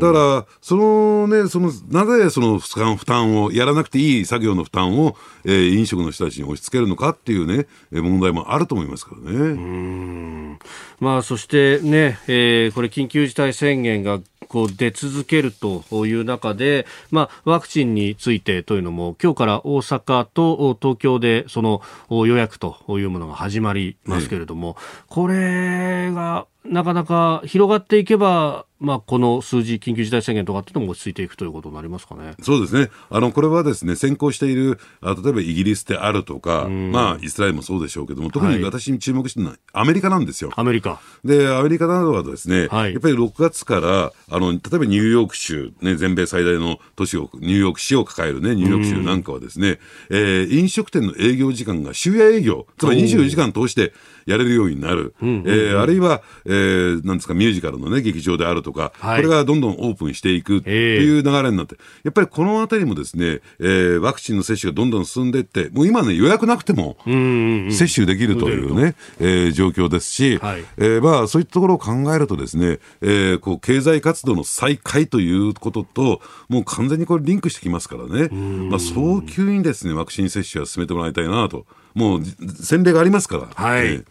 [0.00, 10.58] だから、そのね、そのなぜその負担負担を、やらなくていい作業の負担を、えー、飲食の人たちに押し付けるのかっていうね、問題もあると思いますからね。
[11.00, 24.76] まあ、そしてね、えー、これ緊急事態宣言がこう出続けるという中で、まあ、ワクチンについてというのも今日から大阪と東京でその予約というものが始まりますけれども、
[25.08, 32.34] これがなかなか広がっていけばまあ、この数字、緊急事態宣言とかっていうのも落ち着いていくということになりますかね。
[32.42, 40.52] そうですね、あのこれはですね先行している、あ例えばイギリスであるとか、まあ、イスラエルもそうでしょうけども、特に私に注目してるのはアメリカなんですよ。
[40.54, 41.00] アメリカ。
[41.24, 49.78] でアメリカなどはですね、はい、やっぱり6月からあの、例えばニューヨーク州、ね、全米最大の都市を、ニューヨーク市を抱える、ね、ニューヨーク州なんかはですね、
[50.10, 53.92] えー、飲食店の営業時間が終夜営業、つまり24時間通して
[54.28, 78.28] やれるようになる、えー、あるいは、えー、なんですか、ミュージカルのね、劇場であるとか、はい、これがどんどんオープンしていくっていう流れになって、やっぱりこのあたりもですね、えー、ワクチンの接種がどんどん進んでいって、もう今ね、予約なくても、接種できるというね、えー、状況ですし、はい、えー、まあ、そういったところを考えるとですね、えー、こう、経済活動の再開ということと、もう完全にこれリンクしてきますからね、
[78.68, 81.64] まあ、早急にですね、ワクチン接種は進めてもらいたいなと、
[81.94, 82.24] もう
[82.62, 83.48] 先例がありますから。
[83.54, 84.04] はい、えー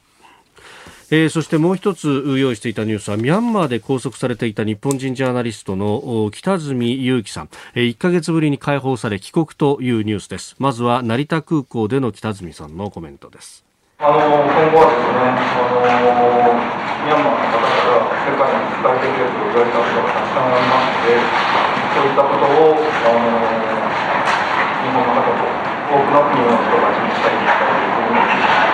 [1.10, 10.56] えー、そしてもう一つ用意していたニュースはミャンマーで拘束されていた日本人ジャーナリストの北角裕樹さん、えー、1ヶ月ぶりに解放され帰国というニュースです。
[10.60, 13.64] まずは成田空港での北角さんのコメントです。
[14.00, 16.60] あの今後はですねあの
[17.08, 21.24] ミャンマーの方から世界に伝えてくれと言われたことがたくさんありますので
[21.96, 23.32] そういったことをあの
[24.84, 25.40] 日本の方と
[25.88, 28.67] 多くの国の人たちに伝えていきたいというふうに思います。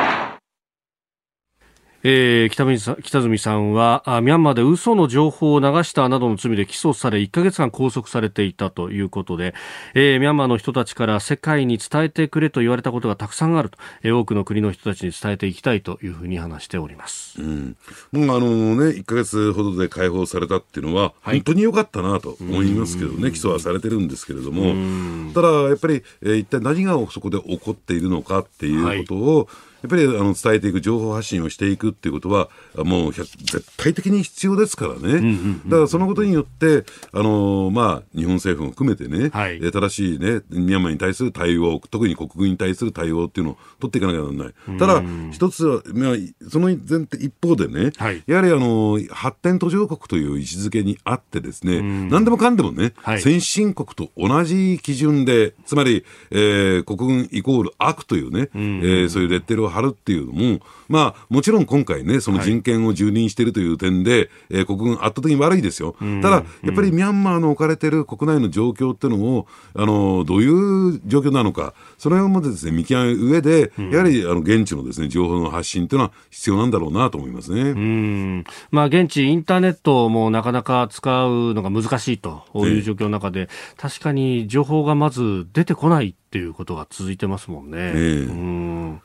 [2.03, 9.53] えー、北見さ北住さんはあミャンマーで嘘の情報を流したなどの罪で起訴され1ヶ月間拘束されていたということで、
[9.93, 17.77] えー、ミャンマーの人たちから世界に伝えてくれと言われたことがたくさんあると、えー、多くの国の人たちに伝えていきたいというふうに話しております、うん、
[18.11, 29.47] もうあのね1ヶ月ほどで解放されたっていうのは、本当に良かったなと思いますけどね、起訴はされてるんですけれども、ただやっぱり、えー、一体何がそこで起こっているのかっていうことを、はい
[29.83, 32.49] やっぱりあの伝えていく、情報発信をしていくっていうことは、
[32.83, 33.37] もう絶
[33.77, 65.95] 対的に必要ですからね、だからそのことによって、あのまあ、日本政府も含めてね、はい、正しい、ね、ミャンマーに対する対応、特に国軍に対する対応っていうのを取っていかなきゃならない、ただ、一つは、まあ、その前提一方でね、はい、やはりあの発展途上国という位置づけにあって、ですね、何でもかんでもね、はい、先進国と同じ基準で、つまり、えー、国軍イコール悪というね、えー、そういうレッテルを貼るっていうのも、まあ、もちろん今回ね、その人権を蹂躙しているという点で、はい、えー、国軍圧倒的に悪いですよ。
[66.21, 77.61] ただ、やっぱりミャンマーの置かれている国内の状況っていうのを、あの、どういう状況なのか、その辺もですね、見極め上で、やはり、あの、現地のですね、情報の発信っていうのは必要なんだろうなと思いますね。
[77.61, 78.43] うん。
[78.71, 87.77] まあ、現地インターネットもなかなか使うのが難しいという状況の中で、確かに情報がまず出てこないっていうことが続いてますもんね。
[87.77, 89.01] えー、うん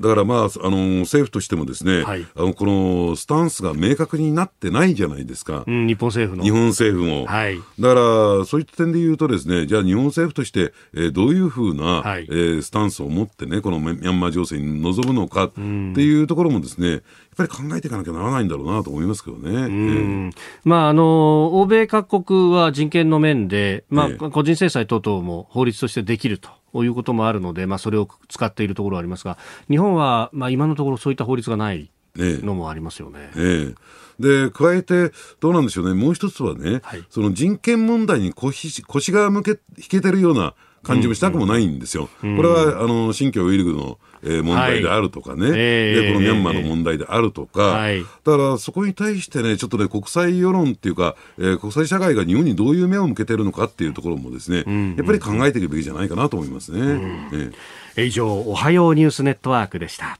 [0.00, 5.64] だからまあ、あの、政府としてもですね、はい、あの、このスタンスが明確になってないじゃないですか。
[5.66, 6.42] うん、日本政府の。
[6.42, 7.26] 日本政府も。
[7.26, 7.58] はい。
[7.78, 17.00] だから、そういった点で言うとですね、じゃあ日本政府として、えー、どういうふうな、はい、えー、スタンスを持ってね、このミャンマー情勢に臨むのかっていうところもですね、やっ
[17.36, 19.50] ぱり考えていかなきゃならないんだろうなと思いますけどね。
[19.50, 20.30] うん、
[20.64, 26.59] まあ、あの、欧米各国は人権の面で、まあ、個人制裁等々も法律としてできると。
[26.74, 33.30] いうこともあるので、まあ、それを使っているところはありますが、日本は、まあ、今のところそういった法律がないのもありますよね。
[33.36, 33.74] ええ。
[34.20, 42.08] で、加えて、どうなんでしょうね、もう一つはね、はい、その人権問題に腰腰が向け引けてるような感じもしたくもないんですよ。
[42.22, 42.30] うん。
[42.30, 56.80] うん、これは、あの、新疆ウイルグのえー、問題であるとかね、はい、でこのミャンマーの問題であるとか、えー、だからそこに対してね、ちょっとね、国際世論っていうか、えー、国際社会が日本にどういう目を向けてるのかっていうところもですね、うん、やっぱり考えていくべきじゃないかなと思いますね。
[56.80, 57.54] うん、
[57.96, 60.18] えー、以上、おはようニュースネットワークでした。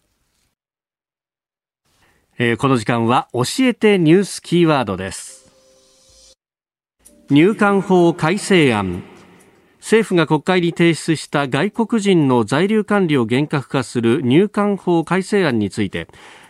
[2.38, 5.40] えー、この時間は教えてニュースキーワードです。
[7.28, 9.04] 入管法改正案
[9.80, 16.06] 政府が国会に提出した外国人の在留管理を厳格化する入管法改正案について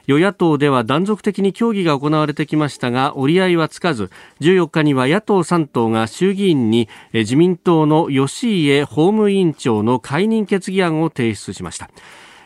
[0.07, 11.91] 与野党では断続的に協議が行われてきましたが折り合いはつかず14日には野党3党が衆議院に自民党の吉家法務委員長の解任決議案を提出しました。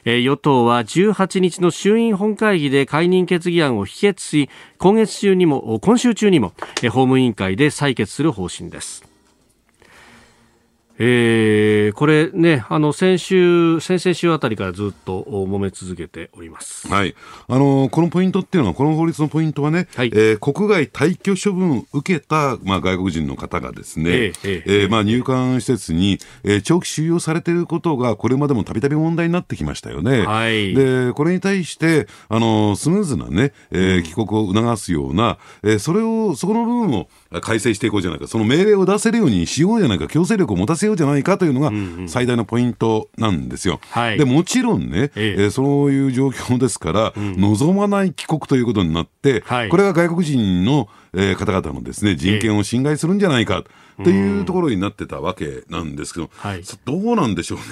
[0.04, 9.13] 与党は18日の衆院本会議で解任決議案を否決し今月中にも今週中にも法務委員会で採決する方針です。
[10.98, 16.86] えー、これね、あの先週、先々週あたりからずっと揉め続けております。
[16.86, 17.14] はい。
[17.48, 30.24] あのこのポイントっていうのは、この法律のポイントはね、はい、えー、国外退去処分を受けた、まあ、外国人の方がですね、えー、えー、えー、まあ、入管施設に、えー、長期収容されていることが、これまでもたびたび問題になってきましたよね。
[30.24, 30.74] はい。
[30.74, 37.08] で、これに対して、あのスムーズなね、えー、帰国を促すような、えー、それを、そこの部分を
[37.40, 41.70] 改正していこうじゃないか、その命令を出せるようにしようじゃないか、強制力を持たせようじゃないかというのが
[42.08, 43.80] 最大のポイントなんですよ。
[43.96, 45.36] うんうん、でもちろんね、え。
[45.38, 53.64] えー、そういう状況ですから、うん、望まない帰国ということになって、はい、これが外国人のえー、方々のですね、人権を侵害するんじゃないか。
[54.02, 57.64] っていうところになってたわけなんですけど、はい、どうなんでしょうね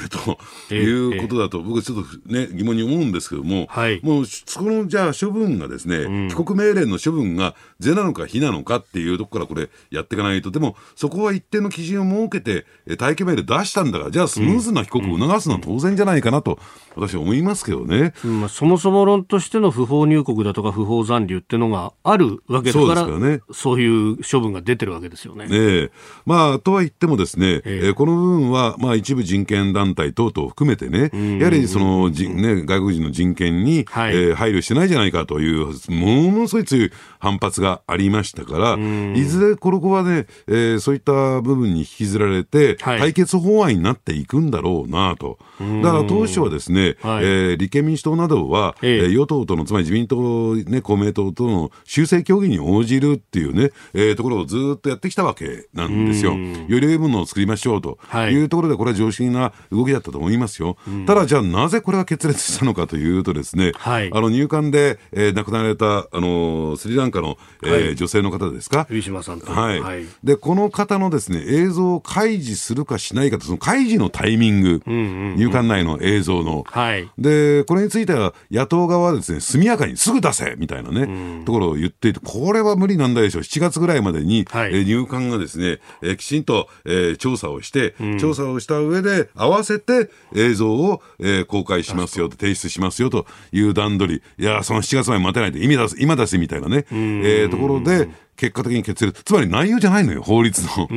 [0.68, 12.66] ということだと、僕ちょっとね、疑問に思うんですけども、はい、もう、そのじゃあ処分がですね、うん、帰国命令の処分が是なのか非なのかっていうところからこれやっていかないと、でもそこは一定の基準を設けて、
[12.98, 16.58] 待機命令出したんだから、じゃあスムーズな帰国を促すのは当然じゃないかなと、
[16.94, 18.12] 私は思いますけどね。
[18.24, 25.46] うん、そもそも論としての不法入国だとか不法残留っていうのがあるわけだから、そうね、そういう処分が出てるわけですよね。
[25.46, 25.90] ね
[26.26, 38.78] まあ、とはいってもですね、えー、この部分は、まあ、一部人権団体等々含めてね、やはりそのじ、ね、外国人の人権に、はい、えー、配慮してないじゃないかという、ものすごい強い反発がありましたから、
[39.14, 45.38] いずれこの子はね、えー、そういった部分に引きずられて、はい、対決法案になっていくんだろうなと。
[45.82, 56.34] だから当初はですね、はい、えー、立憲民主党などは、えー、与党との、つまり自民党、ね、公明党との修正協議に応じるっていうね、えー、ところをずっとやってきたわけなんですよ。
[56.34, 57.98] より良いものを作りましょうと
[58.30, 58.42] い。
[58.42, 60.76] うところで、これは常識な動きだったと思いますよ。
[61.06, 68.86] ただ、じゃあなぜこれが決裂したのかというとですね、はい、あの入管で、えー、亡くなられた、あのスリランカの、えー、はい、女性の方ですか？
[68.90, 69.80] ウィシュマさんはい。
[69.80, 75.00] はい、で、この方のですね、映像を開示するかしないかと、その開示のタイミング、うんうん
[75.32, 83.42] うん、入管内の映像の、はい、で、これについては野党側はですね、速やかにすぐ出せみたいなね、うん、ところを言っていて、これは無理なんだでしょう。
[83.42, 98.08] 7月ぐらいまでに、はい、え入管がですね、えー、きちんと、えー、調査をして、うん、調査をした上で、合わせて映像を、えー、公開しますよと、提出しますよという段取り、いや、その7月まで待てないで、意味出す、今出せみたいなね、えー、ところで、
[98.42, 100.88] 結果的に決裂、つまり内容じゃないのよ、法律の。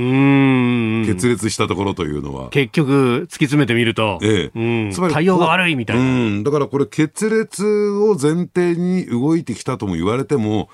[1.06, 2.50] 決裂したところというのは。
[2.50, 6.42] 結局、突き詰めてみると、ええ、つまり対応が悪いみたいな。
[6.44, 10.70] だからこれ、決裂を前提に動いてきたとも言われても、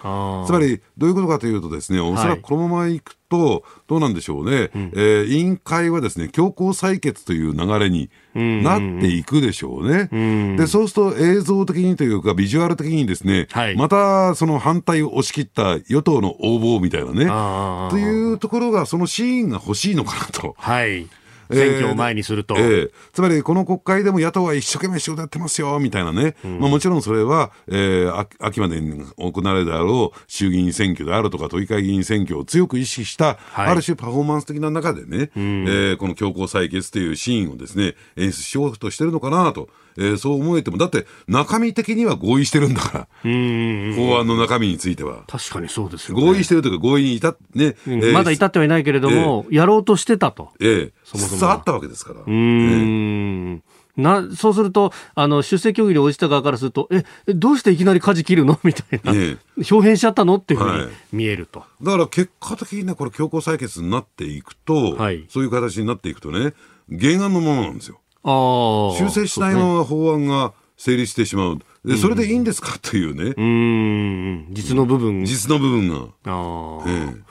[0.48, 10.10] つまりどういうことかというとですね、おそらくこのままいくと、どうなんでしょうね、うん、えー、委員会はですね強行採決という流れになっていくでしょうね。
[10.12, 10.20] うん。
[10.20, 20.56] うんうん、でそうすると映像的にというか、ビジュアル的にですね、はい、またその反対を押し切った与党の応募みたいなね、というところが、そのシーンが欲しいのかなと。
[20.58, 21.08] はい
[21.52, 39.70] 選挙を前にすると、えー、つまりこの国会でも野党は一生懸命仕事やってますよみたいなね、うん、まあ、もちろんそれは、えー、秋までに行われるであろう衆議院選挙であるとか、都議会議員選挙を強く意識した、はい、ある種パフォーマンス的な中でね、うん、えー、この強行採決というシーンをですね演出しようとしてるのかなと。
[39.98, 45.24] えー、そう思えても、だって中身的には合意してるんだから、法案の中身については。
[45.28, 50.50] 確かにそうですよ、ね、合意してるというか、合意に至っね、えー、まだ至ってはいないけれども、えー、やろうとしてたと。
[50.60, 51.52] ええー、そもそも。
[51.52, 52.22] あったわけですから。
[52.26, 53.72] うん、えー。
[53.98, 58.60] なそうするとあの出席協議に応じた側からするとえどうしていきなり舵切るの？
[58.64, 59.38] みたいな、ええ、
[59.70, 60.36] 表変しちゃったの？
[60.36, 66.54] っていうふうに見えると、はい、だから結果的にねこれ強行採決になっていくと、はい、そういう形になっていくとね
[66.90, 68.00] 原案のままなんですよ。
[68.24, 71.60] あ修正しないまま法案が成立してしまう。
[71.86, 72.78] で、それでいいんですか？
[72.80, 73.34] というね。
[73.38, 75.26] うん、実の部分。
[75.26, 76.08] 実の部分が。
[76.26, 76.90] ああ。
[76.90, 77.22] ええ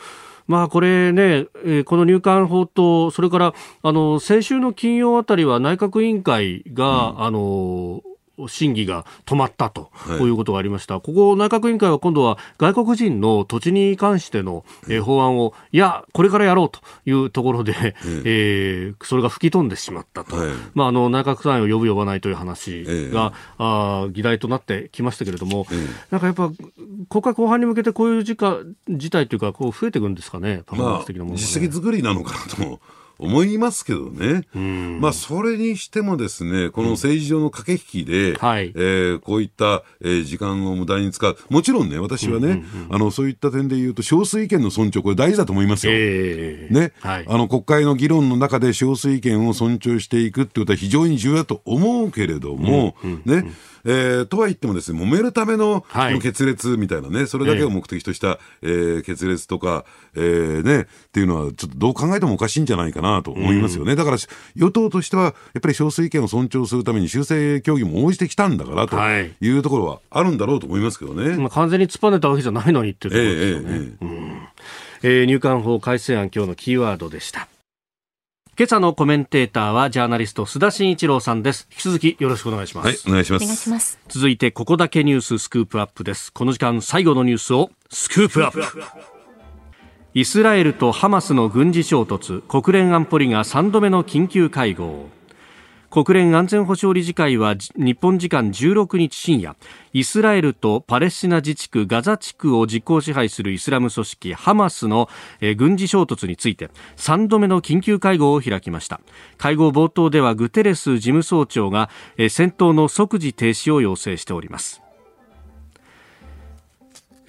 [0.49, 8.03] まあこれね、えー、この入管法と、それからあの先週の金曜あたりは内閣委員会が、うん、あの
[8.49, 11.01] 審議が止まったと、はい、こういうことがありました。
[11.01, 20.36] ここ内閣委員会は今度は外国人の土地に関しての、えー、法案を、いや、これからやろうというところで、えー、それが吹き飛んでしまったと。
[20.36, 26.51] はい、まあ、あの、内閣参与を呼ぶ呼ばないという話が、えー、あ議題となってきましたけれども、えー、なんかやっぱ、
[27.09, 28.36] 国会後半に向けてこういう事
[28.88, 32.80] 事態というか、こう増えていくんですかね、パフォーマンス的なもの、ね、まあ、実績作りなのかなと
[33.20, 34.44] 思いますけどね、
[35.00, 45.92] まあ、それにしてもですね、この政治上の駆け引きで、うんはい、えー、こういった、えー、時間を無駄に使う、もちろんね、私はね、うんうんうん、あのそういった点で言うと、少数意見の尊重、これ大事だと思いますよ。
[45.94, 53.52] えー、ね、はい、あの国会の議論の中で少数意見を尊重していくってことは非常に重要だと思うけれども、うんうんうん、ね、
[53.84, 55.84] えー、とは言ってもですね、揉めるための,、
[56.22, 63.92] 決裂みたいなね、それだけを目的とした、えー、えー、決裂とか、えー、ね、っていうのは、ちょっとどう考えてもおかしいんじゃないかなと思いますよね。
[63.92, 64.16] うん、だから、
[64.56, 68.96] 与党としては、やっぱり少数意見を尊重するために修正協議も応じてきたんだからと
[69.44, 71.36] いうところはあるんだろうと思いますけどね。
[71.36, 73.66] まあ、完全に突っぱねたわけじゃないのにっていうところですよね。
[73.68, 74.40] えーえーうん
[75.02, 77.48] えー、入管法改正案今日のキーワードでした。
[78.59, 81.66] 今朝のコメンテーターはジャーナリスト須田慎一郎さんです。
[81.70, 82.86] 引き続きよろしくお願いします。
[82.86, 83.32] はいお願いし
[83.70, 83.98] ます。
[84.09, 86.32] 続いてここだけニューススクープアップです。
[86.32, 88.62] この時間最後のニュースをスクープアップ。
[90.12, 92.42] イスラエルとハマスの軍事衝突。
[92.42, 95.09] 国連安保理が3度目の緊急会合
[95.91, 99.57] 国連安全保障理事会は日本時間16日深夜
[99.93, 105.09] イスラエルとパレスチナ自治区ガザ地区を実効支配するイスラム組織ハマスの
[105.57, 109.01] 軍事衝突について3度目の緊急会合を開きました。
[109.36, 114.82] 会合冒頭ではグテレス事務総長が戦闘の即時停止を要請しております。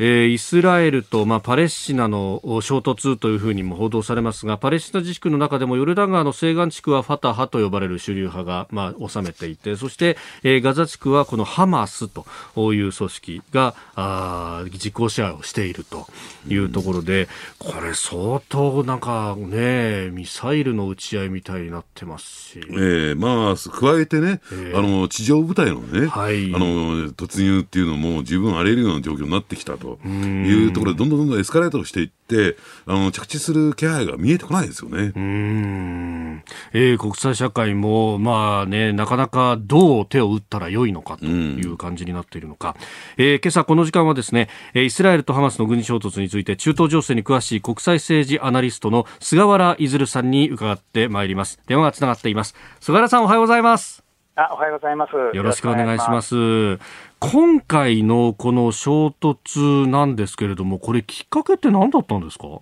[0.03, 12.25] えー、イスラエルと、まあ、パレスチナの衝突というふうにも報道されますがパレスチナ自治区の中でもヨルダン川の西岸地区はファタハと呼ばれる主流派が、まあ、治めていてそして、えー、ガザ地区はこのハマスと
[12.73, 16.07] いう組織があ実効支配をしていると
[16.47, 17.27] いうところで、
[17.63, 29.90] うん、これ相当なんかねミサイルの撃ち合いみたいになってますし、えー、まあ加えてね、えー、あの地上部隊のね、はい、あの突入っていうのも十分あり得るような状況になってきたと。
[29.97, 35.11] というところで、どんどんどんどんエスカレートしていって、あの着地する気配が見えてこないですよね。
[35.15, 42.75] うんえー、国際社会も、まあね、なかなかどう手を打ったらよいのかという感じになっているのか、
[43.17, 51.59] うん、えー、今朝この時間はですね、イスラエルとハマスの軍事衝突について中東情勢に詳しい国際政治アナリストの菅原出さんに伺ってまいります。
[51.67, 52.55] 電話がつながっています。
[52.79, 54.11] 菅原さんおはようございます。
[54.36, 55.36] あおはようございます。
[55.36, 56.79] よろしくお願いします。
[57.19, 62.61] 今回のこの衝突なんですけれども、これ、きっかけって何だったんですか？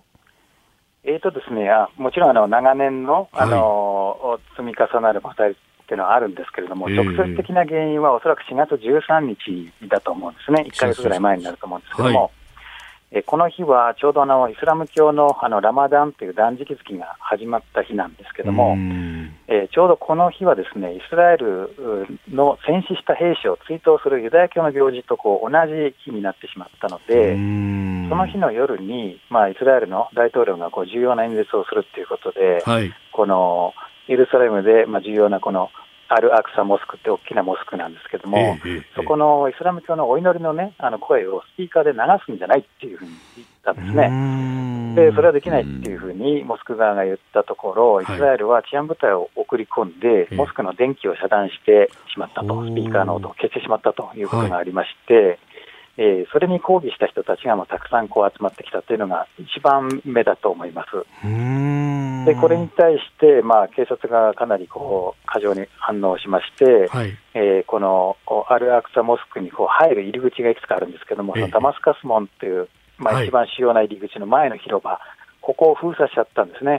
[1.04, 5.54] えーとですね、あもちろんあの長年の、あの、はい、積み重なる問題っ
[5.86, 12.30] ていうのはあるんですけれども、えー、直接的な原因はおそらく4月13日だと思うんですね、1か月ぐらい前になると思うんですけれども、はい
[13.12, 18.76] えこの日はちょうどあのイスラム教のあのラマダンという断食月が始まった日なんですけども、
[19.48, 21.74] えちょうどこの日はですねイスラエル
[22.30, 33.74] の戦死した兵士を追悼するユダヤ教の行事とこう同じ日になってしまったので、その日の夜に、まあ、イスラエルの大統領がこう重要な演説をするということで、はい、この
[34.08, 35.70] エルサレムで、まあ、重要なこの
[36.12, 38.58] アルアクサモスクって大きなモスクなんですけども、
[38.96, 44.94] そこのイスラム教のお祈りの,、ね、あの声をスピーカーで流すんじゃないっていうふうに言ったんですね。
[44.96, 55.38] で、それはできないっていうふうにモスク側が言ったところ、イスラエルは治安部隊を送り込んで、モスクの電気を遮断してしまったと、スピーカーの音を消してしまったということがありまして、
[56.02, 60.88] えー、それに抗議した人たちがもうたくさんこう集まってきたというのが一番目だと思います。
[62.24, 68.16] でこれに対して、まあ、警察がかなりこう過剰に反応しまして、はい、えー、この
[68.48, 75.00] アルアクサモスクにこう入る入り口がいくつかあるんですけども、そのダマスカス門という、まあ、一番主要な入り口の前の広場、はい、
[75.42, 76.78] ここを封鎖しちゃったんですね。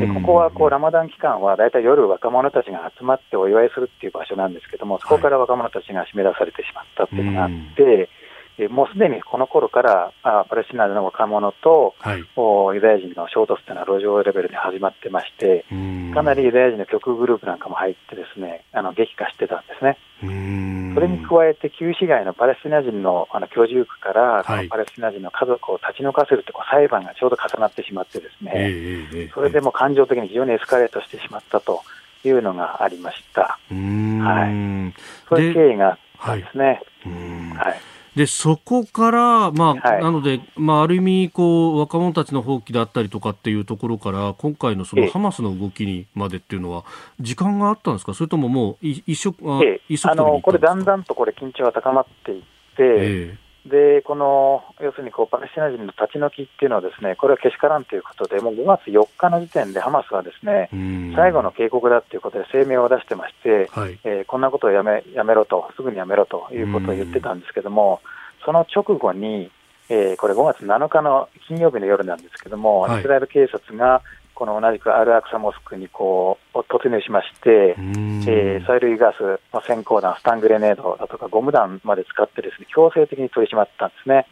[0.00, 8.10] でここはこうラマダン期間は大体夜若者たちが集まってお祝いするっていう場所なんですけども、そこから若者たちが締め出されてしまったっていうのがあって、
[8.66, 15.64] もうすでにこの頃からあパレスチナの若者と、はい、ユダヤ人の衝突というのは路上レベルで始まってまして、
[16.12, 19.96] かなりユダヤ人の極右グループなんかも入って、ですねあの激化してたんですね。
[20.20, 31.82] それに加えて、旧市街のパレスチナ人のあの居住区から、はい、パレスチナ人の家族を立ち退かせるという裁判がちょうど重なってしまって、ですね、えー、それでも感情的に非常にエスカレートしてしまったと
[32.24, 33.58] いうのがありました。
[33.70, 34.94] はい、
[35.28, 36.82] そういう経緯があったんですね。
[37.56, 46.84] はいでそこから、まあ、はい、なので、まあ、ある意味こう、若者たちの放棄だったりとかっていうところから、今回のそのハマスの動きにまでっていうのは、
[47.20, 52.46] 時間があったんですか、それとももう一色、ええ、あのこれ、だんだんとこれ、緊張が高まっていって、
[52.78, 53.38] え
[53.68, 60.68] でこの要するにこうパレスチナ人の立ち退きっていうのは、ですねこれはけしからんということで、もう5月4日の時点でハマスはですね
[61.14, 68.00] 最後の警告だということで声明を出してまして、はい、えー、こんなことをやめやめろと、すぐにやめろということを言ってたんですけども、
[68.44, 69.50] その直後に、
[69.88, 74.02] えー、これ5月7日の金曜日の夜なんですけども、はい、イスラエル警察が
[74.38, 84.28] この同じくアルアクサモスクにこう突入しまして、えー、催涙ガス、まあ、閃光弾、スタングレネードだとかゴム弾まで使ってですね強制的に取り締まったんですね。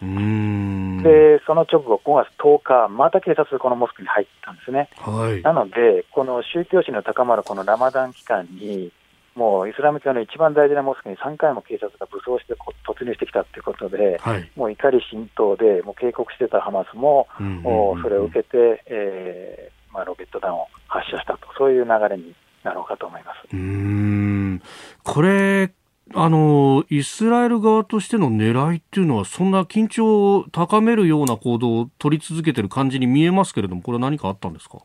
[1.02, 4.88] で、その直後、5月10日、また警察、このモスクに入ったんですね。
[4.98, 8.92] はい、なので、この宗教心の高まるこのラマダン期間に、
[9.34, 23.38] もうイスラム教の一番大事なモスクに3回も警察が武装して突入してきたということで、はい、もう怒り心頭で、もう警告してたハマスも、うんうんうん、それを受けて、えーまあ、ロケット弾を発射したと、そういう流れになろうかと思います。
[23.52, 24.62] うん。
[25.02, 25.72] これ
[26.14, 34.78] あのイスラエル側としての狙いっていうのは、そんな緊張を高めるような行動を取り続けてる感じに見えますけれども、これは何かあったんですか？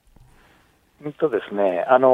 [1.04, 2.10] うんとですね、あの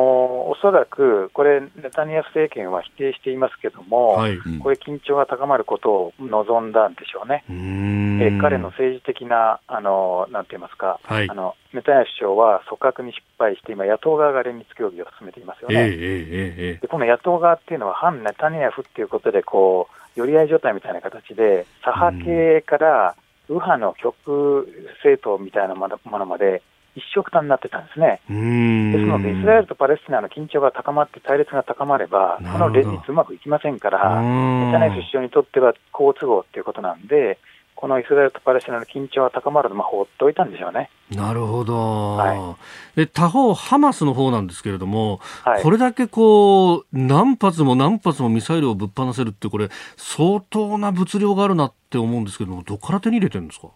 [0.49, 23.15] おそらくこれ、ネタニヤフ政権は否定していますけども、はい、これ、緊張が高まることを望んだんでしょうね、え彼の政治的な、あのなんて言いますか、はい、あのネタニヤフ首相は組閣に失敗して、今、野党側が連立協議を進めていますよね、えーえー、でこの野党側っていうのは、反ネタニヤフっていうことでこう、寄り合い状態みたいな形で、左派系から
[23.49, 24.67] 右派の極
[25.03, 26.61] 政党みたいなものまで、
[26.97, 28.21] 一緒くたになってたんですね。
[28.27, 37.37] ですので、イスラエルとパレスチナの緊張が高まって、対立が高まれば、この連立うまくいきませんから、ネタニヤフ首相にとっては好都合っていうことなんで、
[37.75, 40.89] このイスラエルとパレスチナの緊張が高まるのまあ、放っておいたんでしょうね。
[41.15, 42.55] なるほど、は
[42.95, 53.67] い、で他方、ハマスの方なんですけれども、はい、これだけこう何発も何発もミサイルをぶっ放せるって、これ、相当な物量があるなって思うんですけども、どこから手に入れてるんですか？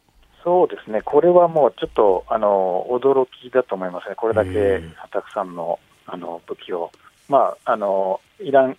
[0.44, 4.82] そうですね、これはもうちょっとあの驚きだと思いますね、これだけ
[5.12, 6.92] たくさんのあの武器を、
[7.30, 8.78] まあ、あのイラン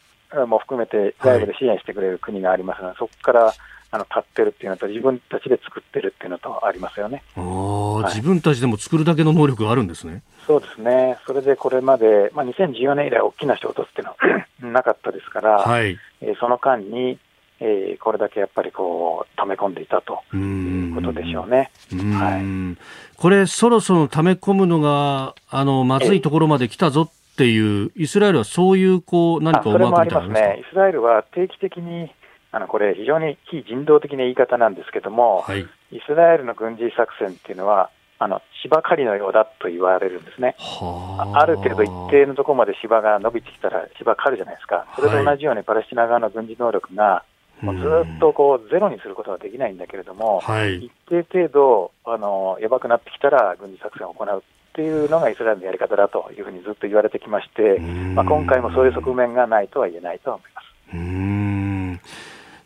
[0.49, 3.55] も含めて外部で支援してくれる国がありますので、はい、そこから
[3.95, 10.23] あの立ってるっていうのと、自分たちで作ってるっていうのとありますよね、はい、自分たちでも作るだけの能力があるんですね。
[10.47, 17.19] そうですね、それでこれまで、まあ、2014年以来、大きな衝突っていうのは なかったですから、はい、えー、その間に、
[17.65, 21.71] えー、これだけやっぱりこう溜め込んでいたということでしょうね。
[21.93, 30.61] はい、これ、そろそろ溜め込むのがあのまずいところまで来たぞっていう、イスラエルはそういうこう何か思惑みたいなますね。
[30.61, 32.13] イスラエルは定期的に
[32.51, 35.67] あのこれ、非常に非人道的な言い方なんですけども、はい、イ
[36.07, 40.55] スラエルの軍事作戦っていうのは、あの芝刈りのようだと言われるんですね。
[40.59, 44.87] ある程度一定のところまで芝が伸びてきたら芝刈るじゃないですか。
[44.95, 47.25] それと同じようにパレスチナ側の軍事能力が
[47.63, 60.73] もうずっとこうゼロにすることはできないんだけれども、はい、一定程度あの、やばくなってきたら軍事作戦を行うっていうのがイスラエルのやり方だというふうにずっと言われてきまして、まあ、今回もそういう側面がないとは言えないと思います。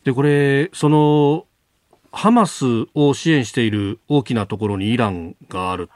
[0.05, 1.47] でこれその
[2.13, 5.93] ハマスを支援している大きなところにイランがあると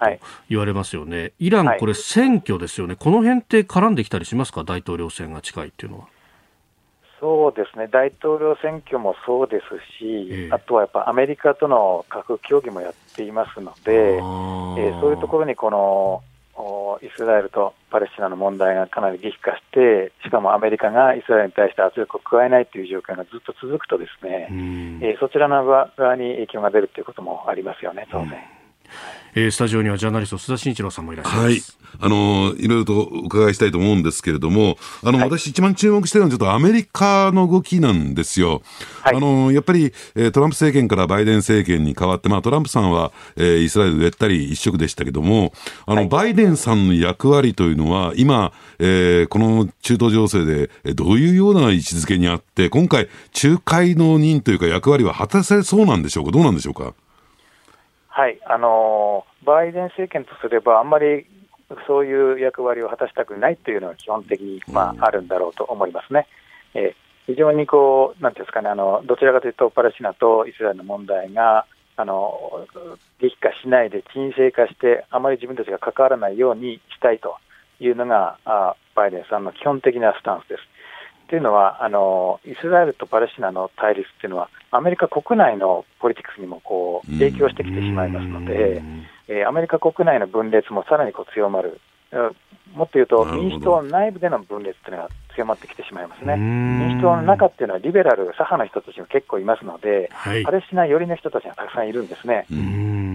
[0.51, 6.09] 言われますよね、はい、イラン、これ、選挙ですよね、この辺って絡んできたりしますか、大統領選が近いっていうのは。
[7.21, 9.65] そうですね、大統領選挙もそうです
[9.99, 16.23] し、えあとはやっぱアメリカとの核協議もやっていますので、えー、そういうところにこの
[17.03, 24.49] イスラエルとパレスチナの問題がかなり激化して、しかもアメリカがイスラエルに対して圧力を加えないという状況がずっと続くと、ですね、
[25.03, 28.31] えー、そちらの側に影響が出るということもありますよね、当然。
[29.35, 31.47] えー、スタジオにはジャーナリスト須田慎一郎さんもいらっしゃいます。
[31.47, 31.61] はい。
[32.03, 38.63] あの、いろいろとお伺いしたいと思うんですけれども、あの、はい、私一番注目してるのはちょっとアメリカの動きなんですよ。
[39.03, 45.53] はい、あの、やっぱり、えー、トランプ政権からバイデン政権に変わって、まあトランプさんは、えー、イスラエルでったり一色でしたけども、
[45.87, 53.09] あの、はい、バイデンさんの役割というのは、今、えー、この中東情勢で、えどういうような位置づけにあって、今回、
[53.43, 56.95] 仲介の任というか役割は果たせそうなんでしょうか、どうなんでしょうか？
[58.21, 61.25] はい、あのバイデン政権とすれば、あんまり
[61.87, 66.27] そういう役割を果たしたくないというのが基本的に、まあ、あるんだろうと思いますね。
[66.75, 71.65] えー、非常にこう、なんていうんですかね、あのどちらかというと、パレスチナとイスラエルの問題が、
[71.97, 72.67] あの
[73.23, 77.37] 激化しないで沈静化して、あまり自分たちが関わらないようにしたいと
[77.81, 80.70] いうのが、あバイデンさんの基本的なスタンスです。
[81.31, 88.83] というのはあの、イスラエルとパレスチナの対立っていうのは、アメリカ国内のポリティクスにもこう影響してきてしまいますので、
[89.29, 91.81] えー、アメリカ国内の分裂もさらにこう強まる、
[92.75, 96.37] もっと言うと、民主党内部での分裂というのが強まってきてしまいますね。
[96.37, 102.47] 民主党の中っていうのは、リベラル、左派の人たちが結構いますので、はい、パレスチナ寄りの人たちがたくさんいるんですね。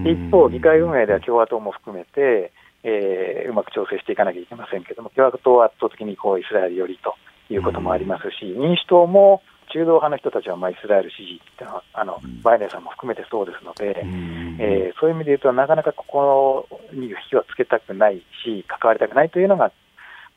[0.06, 2.50] 一方、議会運営では共和党も含めて、
[2.82, 7.14] えー、うまく調整していかなきゃいけませんけれども、共和党は圧倒的にこうイスラエル寄りと
[7.50, 9.42] いうこともありますし、民主党も
[9.72, 14.02] 中道派の人たちはまあイスラエル支持っていうのは、あのバイデンさんも含めてそうですので、
[14.58, 19.72] えー、そういう意味で言うと、なかなかここに火をつけたくないし、関わりたくないというのが、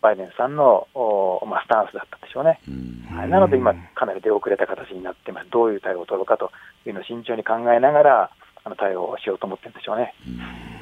[0.02, 2.60] バイデンさんの、おまあ、スタンスだったでしょうね。
[3.12, 6.52] はい、なので今、かなり出遅れた形になってます、どういう対応を取るかと
[6.86, 8.32] いうのを慎重に考えながら、
[8.64, 10.14] あの対応をしようと思ってるんでしょうね。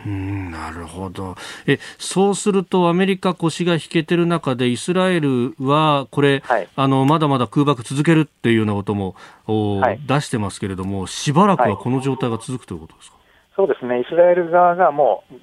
[0.06, 1.36] うんなるほど。
[1.66, 9.16] えそうするとアメリカ腰が引けてる中でイスラエルはこれ、はい、あのまだまだ空爆続けるっていうようなことも、
[9.46, 13.18] はい、出してますけれどもしばらくはこの状態が続くということですか、
[13.56, 14.02] そうですね。
[14.02, 15.36] イスラエル側がもう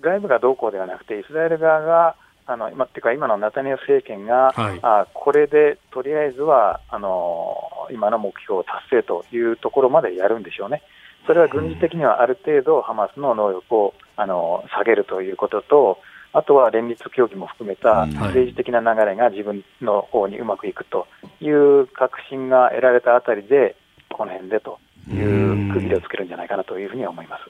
[0.00, 7.56] 外部がどうこうではなくてイスラエル側があの今っていうか今のナタニヤフ政権が、はい、あこれでとりあえずはあの
[7.92, 10.82] 今の目標を達成というところまでやるんでしょうね。
[11.28, 15.98] それは軍事的にはある程度、ハマスの能力をあの下げるということと、
[16.32, 21.08] ああとは連立協議も含めた政治的な流れが自分の方にうまくいくと
[21.40, 23.74] いう確信が得られたあたりで、
[24.08, 24.78] この辺でと
[25.10, 27.42] いう区切りをつけるんじゃないかなというふうに思います。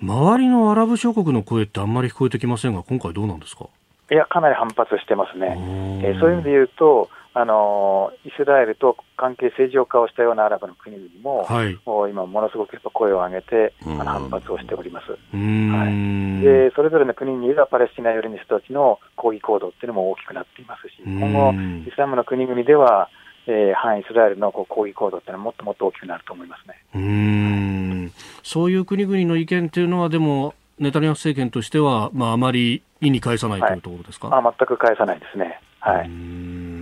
[0.00, 3.66] 周りのアラブ諸国の声ってあんまり聞こえてきませんが、今回どうなんですか？
[4.10, 5.56] いや、かなり反発してますね。
[6.04, 16.72] えー、そういう意味で言うと、あのイスラエルと関係正常化をしたようなアラブの国々も、はい、もう今、ものすごく声を上げて、あの反発をしております、はい、で。
[16.74, 21.52] それぞれの国にいるパレスチナ寄りの人たちの抗議行動っていうのも大きくなっていますし、今後、
[21.88, 23.08] イスラムの国々では、
[23.46, 26.74] えー、反イスラエルのこう抗議行動っていうのはもっともっと大きくなると思いますね。
[26.96, 28.12] うん。
[28.42, 35.60] そういう国々の意見っていうのは、でも、ネタニヤフ政権としては、まあ、あまり意に介さないというところですか、はい、あ全く返さないですね。
[35.78, 36.77] はい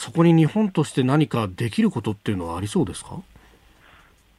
[0.00, 3.20] そこに日本として何かできることっていうのはありそうですか？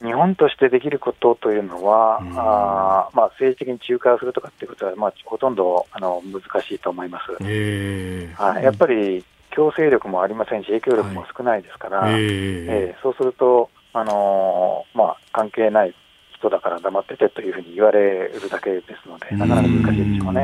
[0.04, 7.26] 日本としてできることというのは、うん、あまあ、政治的に仲介をするとかっていうことは、まあ、ほとんどあの難しいと思います。
[7.42, 15.94] えー、はい、やっぱり強制力もありませんし、影響力も少ないですから、はい、えー、えー、そうすると、あのー、まあ、関係ない
[16.42, 20.42] 人だから黙っててというふうに言われるだけですので、なかなか難しいでしょうね。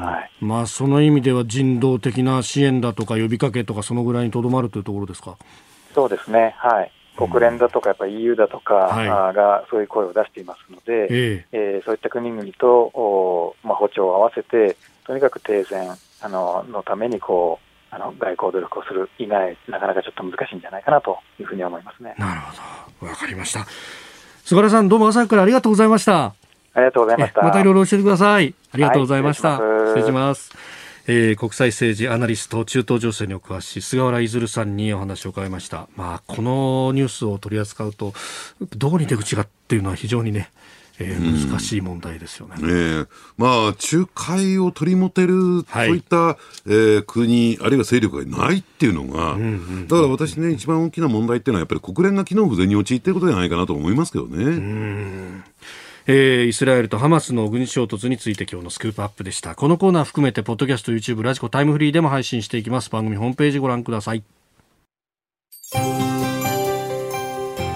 [0.00, 5.36] はい、まあ、その意味では人道的な支援だとか呼びかけとか、そのぐらいにとどまるというところですか？
[5.94, 8.74] そうですね、はい、国連だとか、やっぱり EU だとか
[9.34, 11.46] がそういう声を出していますので、え。
[11.52, 14.76] えー、そういった国々とお、まあ、歩調を合わせて、
[15.06, 15.88] とにかく停戦
[16.20, 22.14] あののためにこうあの外交努力をする以外、なかなかちょっと難しいんじゃないかなというふうに思いますね。
[22.18, 23.66] なるほど、わかりました。
[24.46, 26.26] 菅原さん、どうも朝からありがとうございました。
[26.26, 26.34] あ
[26.76, 27.42] りがとうございました。
[27.42, 28.54] またいろいろ教えてください。
[28.70, 29.58] ありがとうございました。
[29.58, 30.52] はい、失礼します。
[31.08, 35.88] えー、国際政治アナリスト中東情勢にお詳しい菅原出さんにお話を伺いました。
[35.96, 38.14] まあ、このニュースを取り扱うと、
[38.76, 40.52] どこに出口がっていうのは非常にね、
[40.98, 42.54] えー、難しい問題ですよね。
[42.58, 54.44] うん、えー、まあ、仲介を取り持てる、はい、そういった、えー、国、あるいは勢力がないっていうのが、うんうん、だから私ね、一番大きな問題っていうのは、やっぱり国連が機能不全に陥っていることじゃないかなと思いますけどね。
[54.44, 55.44] うん
[56.08, 59.56] えー、イスラエルとハマスの軍事衝突について今日のスクープアップでした。
[59.56, 62.90] このコーナー含めて、ポッドキャスト、YouTube、ラジコ、タイムフリーでも配信していきます。
[62.90, 64.22] 番組ホームページご覧ください。